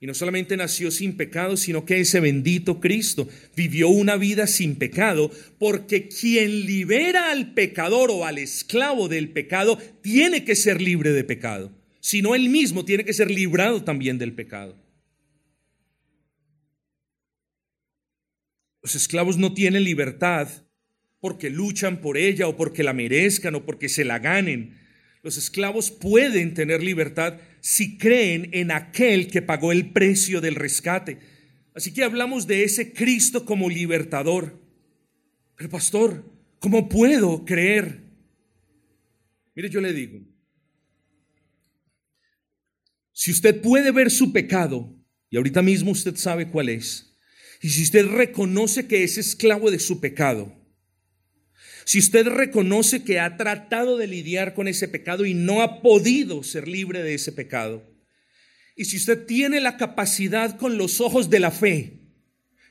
Y 0.00 0.06
no 0.06 0.14
solamente 0.14 0.56
nació 0.56 0.92
sin 0.92 1.16
pecado, 1.16 1.56
sino 1.56 1.84
que 1.84 1.98
ese 1.98 2.20
bendito 2.20 2.78
Cristo 2.78 3.28
vivió 3.56 3.88
una 3.88 4.16
vida 4.16 4.46
sin 4.46 4.76
pecado, 4.76 5.32
porque 5.58 6.08
quien 6.08 6.66
libera 6.66 7.32
al 7.32 7.52
pecador 7.52 8.10
o 8.12 8.24
al 8.24 8.38
esclavo 8.38 9.08
del 9.08 9.30
pecado 9.30 9.76
tiene 10.00 10.44
que 10.44 10.54
ser 10.54 10.80
libre 10.80 11.10
de 11.10 11.24
pecado, 11.24 11.72
sino 12.00 12.36
él 12.36 12.48
mismo 12.48 12.84
tiene 12.84 13.04
que 13.04 13.12
ser 13.12 13.28
librado 13.28 13.82
también 13.82 14.18
del 14.18 14.32
pecado. 14.34 14.80
Los 18.80 18.94
esclavos 18.94 19.36
no 19.36 19.52
tienen 19.52 19.82
libertad 19.82 20.48
porque 21.20 21.50
luchan 21.50 22.00
por 22.00 22.16
ella 22.16 22.46
o 22.46 22.56
porque 22.56 22.84
la 22.84 22.92
merezcan 22.92 23.56
o 23.56 23.66
porque 23.66 23.88
se 23.88 24.04
la 24.04 24.20
ganen. 24.20 24.78
Los 25.22 25.36
esclavos 25.36 25.90
pueden 25.90 26.54
tener 26.54 26.82
libertad 26.82 27.40
si 27.60 27.98
creen 27.98 28.50
en 28.52 28.70
aquel 28.70 29.28
que 29.28 29.42
pagó 29.42 29.72
el 29.72 29.92
precio 29.92 30.40
del 30.40 30.54
rescate. 30.54 31.18
Así 31.74 31.92
que 31.92 32.04
hablamos 32.04 32.46
de 32.46 32.64
ese 32.64 32.92
Cristo 32.92 33.44
como 33.44 33.68
libertador. 33.68 34.60
Pero 35.56 35.70
pastor, 35.70 36.24
¿cómo 36.58 36.88
puedo 36.88 37.44
creer? 37.44 38.02
Mire, 39.54 39.70
yo 39.70 39.80
le 39.80 39.92
digo, 39.92 40.20
si 43.12 43.32
usted 43.32 43.60
puede 43.60 43.90
ver 43.90 44.10
su 44.10 44.32
pecado, 44.32 44.96
y 45.30 45.36
ahorita 45.36 45.62
mismo 45.62 45.90
usted 45.90 46.14
sabe 46.16 46.48
cuál 46.48 46.68
es, 46.68 47.16
y 47.60 47.70
si 47.70 47.82
usted 47.82 48.06
reconoce 48.06 48.86
que 48.86 49.02
es 49.02 49.18
esclavo 49.18 49.70
de 49.70 49.80
su 49.80 50.00
pecado, 50.00 50.57
si 51.88 52.00
usted 52.00 52.26
reconoce 52.26 53.02
que 53.02 53.18
ha 53.18 53.38
tratado 53.38 53.96
de 53.96 54.06
lidiar 54.06 54.52
con 54.52 54.68
ese 54.68 54.88
pecado 54.88 55.24
y 55.24 55.32
no 55.32 55.62
ha 55.62 55.80
podido 55.80 56.42
ser 56.42 56.68
libre 56.68 57.02
de 57.02 57.14
ese 57.14 57.32
pecado, 57.32 57.82
y 58.76 58.84
si 58.84 58.98
usted 58.98 59.24
tiene 59.24 59.58
la 59.58 59.78
capacidad 59.78 60.58
con 60.58 60.76
los 60.76 61.00
ojos 61.00 61.30
de 61.30 61.40
la 61.40 61.50
fe, 61.50 61.94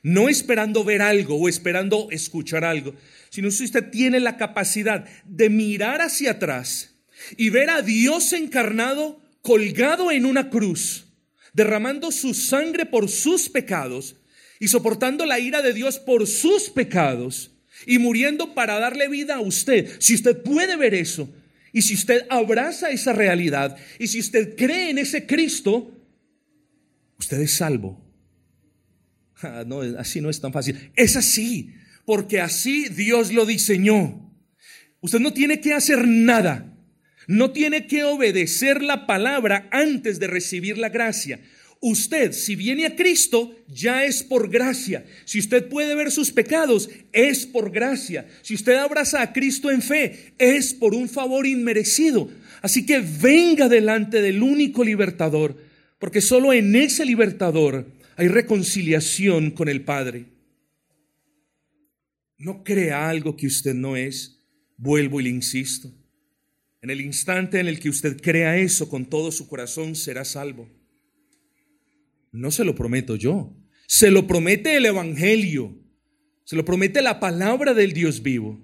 no 0.04 0.28
esperando 0.28 0.84
ver 0.84 1.02
algo 1.02 1.34
o 1.34 1.48
esperando 1.48 2.06
escuchar 2.12 2.64
algo, 2.64 2.94
sino 3.28 3.50
si 3.50 3.64
usted 3.64 3.90
tiene 3.90 4.20
la 4.20 4.36
capacidad 4.36 5.04
de 5.24 5.50
mirar 5.50 6.00
hacia 6.00 6.30
atrás 6.30 6.94
y 7.36 7.50
ver 7.50 7.70
a 7.70 7.82
Dios 7.82 8.32
encarnado 8.32 9.20
colgado 9.42 10.12
en 10.12 10.26
una 10.26 10.48
cruz, 10.48 11.06
derramando 11.54 12.12
su 12.12 12.34
sangre 12.34 12.86
por 12.86 13.08
sus 13.08 13.48
pecados 13.48 14.14
y 14.60 14.68
soportando 14.68 15.26
la 15.26 15.40
ira 15.40 15.60
de 15.60 15.72
Dios 15.72 15.98
por 15.98 16.28
sus 16.28 16.70
pecados, 16.70 17.57
y 17.86 17.98
muriendo 17.98 18.54
para 18.54 18.78
darle 18.78 19.08
vida 19.08 19.36
a 19.36 19.40
usted. 19.40 19.90
Si 19.98 20.14
usted 20.14 20.42
puede 20.42 20.76
ver 20.76 20.94
eso 20.94 21.32
y 21.72 21.82
si 21.82 21.94
usted 21.94 22.26
abraza 22.30 22.90
esa 22.90 23.12
realidad 23.12 23.76
y 23.98 24.08
si 24.08 24.20
usted 24.20 24.56
cree 24.56 24.90
en 24.90 24.98
ese 24.98 25.26
Cristo, 25.26 25.92
usted 27.18 27.40
es 27.40 27.52
salvo. 27.52 28.04
Ah, 29.42 29.64
no, 29.66 29.80
así 29.98 30.20
no 30.20 30.30
es 30.30 30.40
tan 30.40 30.52
fácil. 30.52 30.90
Es 30.96 31.16
así, 31.16 31.74
porque 32.04 32.40
así 32.40 32.88
Dios 32.88 33.32
lo 33.32 33.46
diseñó. 33.46 34.34
Usted 35.00 35.20
no 35.20 35.32
tiene 35.32 35.60
que 35.60 35.74
hacer 35.74 36.06
nada. 36.08 36.74
No 37.28 37.52
tiene 37.52 37.86
que 37.86 38.04
obedecer 38.04 38.82
la 38.82 39.06
palabra 39.06 39.68
antes 39.70 40.18
de 40.18 40.26
recibir 40.26 40.78
la 40.78 40.88
gracia. 40.88 41.40
Usted, 41.80 42.32
si 42.32 42.56
viene 42.56 42.86
a 42.86 42.96
Cristo, 42.96 43.54
ya 43.68 44.04
es 44.04 44.24
por 44.24 44.50
gracia. 44.50 45.06
Si 45.24 45.38
usted 45.38 45.68
puede 45.68 45.94
ver 45.94 46.10
sus 46.10 46.32
pecados, 46.32 46.90
es 47.12 47.46
por 47.46 47.70
gracia. 47.70 48.26
Si 48.42 48.54
usted 48.54 48.74
abraza 48.74 49.22
a 49.22 49.32
Cristo 49.32 49.70
en 49.70 49.80
fe, 49.80 50.34
es 50.38 50.74
por 50.74 50.94
un 50.94 51.08
favor 51.08 51.46
inmerecido. 51.46 52.30
Así 52.62 52.84
que 52.84 52.98
venga 53.00 53.68
delante 53.68 54.20
del 54.20 54.42
único 54.42 54.82
libertador, 54.82 55.56
porque 56.00 56.20
solo 56.20 56.52
en 56.52 56.74
ese 56.74 57.04
libertador 57.04 57.86
hay 58.16 58.26
reconciliación 58.26 59.52
con 59.52 59.68
el 59.68 59.82
Padre. 59.82 60.26
No 62.38 62.64
crea 62.64 63.08
algo 63.08 63.36
que 63.36 63.46
usted 63.46 63.74
no 63.74 63.96
es. 63.96 64.40
Vuelvo 64.76 65.20
y 65.20 65.24
le 65.24 65.30
insisto. 65.30 65.92
En 66.82 66.90
el 66.90 67.00
instante 67.00 67.60
en 67.60 67.68
el 67.68 67.78
que 67.78 67.88
usted 67.88 68.20
crea 68.20 68.56
eso 68.56 68.88
con 68.88 69.06
todo 69.06 69.30
su 69.30 69.48
corazón, 69.48 69.94
será 69.94 70.24
salvo. 70.24 70.68
No 72.32 72.50
se 72.50 72.64
lo 72.64 72.74
prometo 72.74 73.16
yo. 73.16 73.56
Se 73.86 74.10
lo 74.10 74.26
promete 74.26 74.76
el 74.76 74.86
Evangelio. 74.86 75.76
Se 76.44 76.56
lo 76.56 76.64
promete 76.64 77.02
la 77.02 77.20
palabra 77.20 77.74
del 77.74 77.92
Dios 77.92 78.22
vivo. 78.22 78.58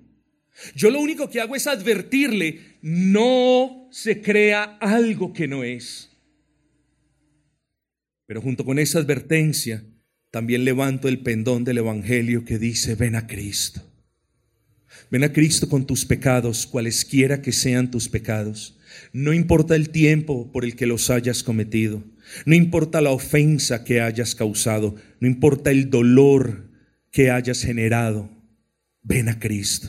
Yo 0.74 0.90
lo 0.90 1.00
único 1.00 1.28
que 1.28 1.40
hago 1.40 1.56
es 1.56 1.66
advertirle, 1.66 2.78
no 2.80 3.88
se 3.90 4.22
crea 4.22 4.78
algo 4.80 5.32
que 5.32 5.48
no 5.48 5.64
es. 5.64 6.10
Pero 8.26 8.40
junto 8.40 8.64
con 8.64 8.78
esa 8.78 9.00
advertencia, 9.00 9.84
también 10.30 10.64
levanto 10.64 11.08
el 11.08 11.20
pendón 11.20 11.64
del 11.64 11.78
Evangelio 11.78 12.44
que 12.44 12.58
dice, 12.58 12.94
ven 12.94 13.16
a 13.16 13.26
Cristo. 13.26 13.82
Ven 15.10 15.24
a 15.24 15.32
Cristo 15.32 15.68
con 15.68 15.86
tus 15.86 16.04
pecados, 16.04 16.66
cualesquiera 16.66 17.42
que 17.42 17.52
sean 17.52 17.90
tus 17.90 18.08
pecados. 18.08 18.73
No 19.12 19.32
importa 19.32 19.76
el 19.76 19.90
tiempo 19.90 20.51
por 20.53 20.64
el 20.64 20.76
que 20.76 20.86
los 20.86 21.11
hayas 21.11 21.42
cometido. 21.42 22.03
No 22.47 22.55
importa 22.55 23.01
la 23.01 23.11
ofensa 23.11 23.84
que 23.84 24.01
hayas 24.01 24.34
causado, 24.34 24.97
no 25.20 25.28
importa 25.28 25.70
el 25.70 25.90
dolor 25.90 26.70
que 27.11 27.30
hayas 27.30 27.62
generado, 27.62 28.30
ven 29.03 29.28
a 29.28 29.38
Cristo. 29.38 29.88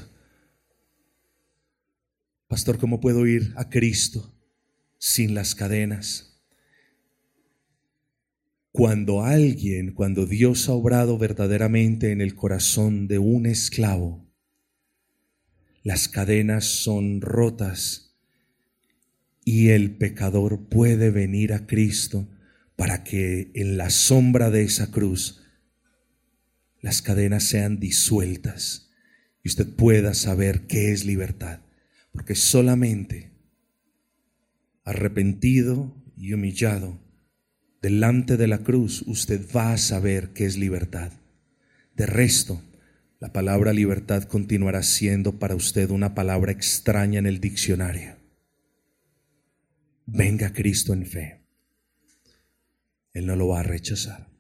Pastor, 2.48 2.78
¿cómo 2.78 3.00
puedo 3.00 3.26
ir 3.26 3.54
a 3.56 3.70
Cristo 3.70 4.32
sin 5.00 5.34
las 5.34 5.56
cadenas? 5.56 6.44
Cuando 8.72 9.24
alguien, 9.24 9.94
cuando 9.94 10.26
Dios 10.26 10.68
ha 10.68 10.74
obrado 10.74 11.18
verdaderamente 11.18 12.12
en 12.12 12.22
el 12.22 12.36
corazón 12.36 13.08
de 13.08 13.20
un 13.20 13.46
esclavo, 13.46 14.30
las 15.82 16.08
cadenas 16.10 16.66
son 16.66 17.22
rotas 17.22 18.05
y 19.48 19.70
el 19.70 19.96
pecador 19.96 20.68
puede 20.68 21.12
venir 21.12 21.54
a 21.54 21.68
Cristo 21.68 22.28
para 22.76 23.04
que 23.04 23.52
en 23.54 23.78
la 23.78 23.92
sombra 23.92 24.50
de 24.50 24.64
esa 24.64 24.90
cruz 24.90 25.44
las 26.82 27.04
cadenas 27.04 27.44
sean 27.44 27.80
disueltas 27.80 28.90
y 29.44 29.50
usted 29.50 29.68
pueda 29.68 30.16
saber 30.16 30.62
qué 30.62 30.92
es 30.92 31.06
libertad. 31.06 31.60
Porque 32.12 32.34
solamente 32.34 33.32
arrepentido 34.84 35.96
y 36.18 36.34
humillado 36.34 37.00
delante 37.82 38.38
de 38.38 38.48
la 38.48 38.60
cruz 38.60 39.04
usted 39.04 39.46
va 39.56 39.74
a 39.74 39.78
saber 39.78 40.30
qué 40.34 40.46
es 40.46 40.58
libertad. 40.58 41.12
De 41.96 42.08
resto, 42.08 42.64
la 43.20 43.32
palabra 43.32 43.74
libertad 43.74 44.24
continuará 44.24 44.82
siendo 44.82 45.38
para 45.38 45.56
usted 45.56 45.92
una 45.92 46.16
palabra 46.16 46.52
extraña 46.52 47.20
en 47.20 47.28
el 47.28 47.40
diccionario 47.40 48.15
venga 50.06 50.54
Cristo 50.54 50.94
en 50.94 51.06
fe. 51.06 51.42
Él 53.14 53.26
no 53.26 53.36
lo 53.36 53.48
va 53.48 53.62
a 53.62 53.64
rechazar. 53.64 54.35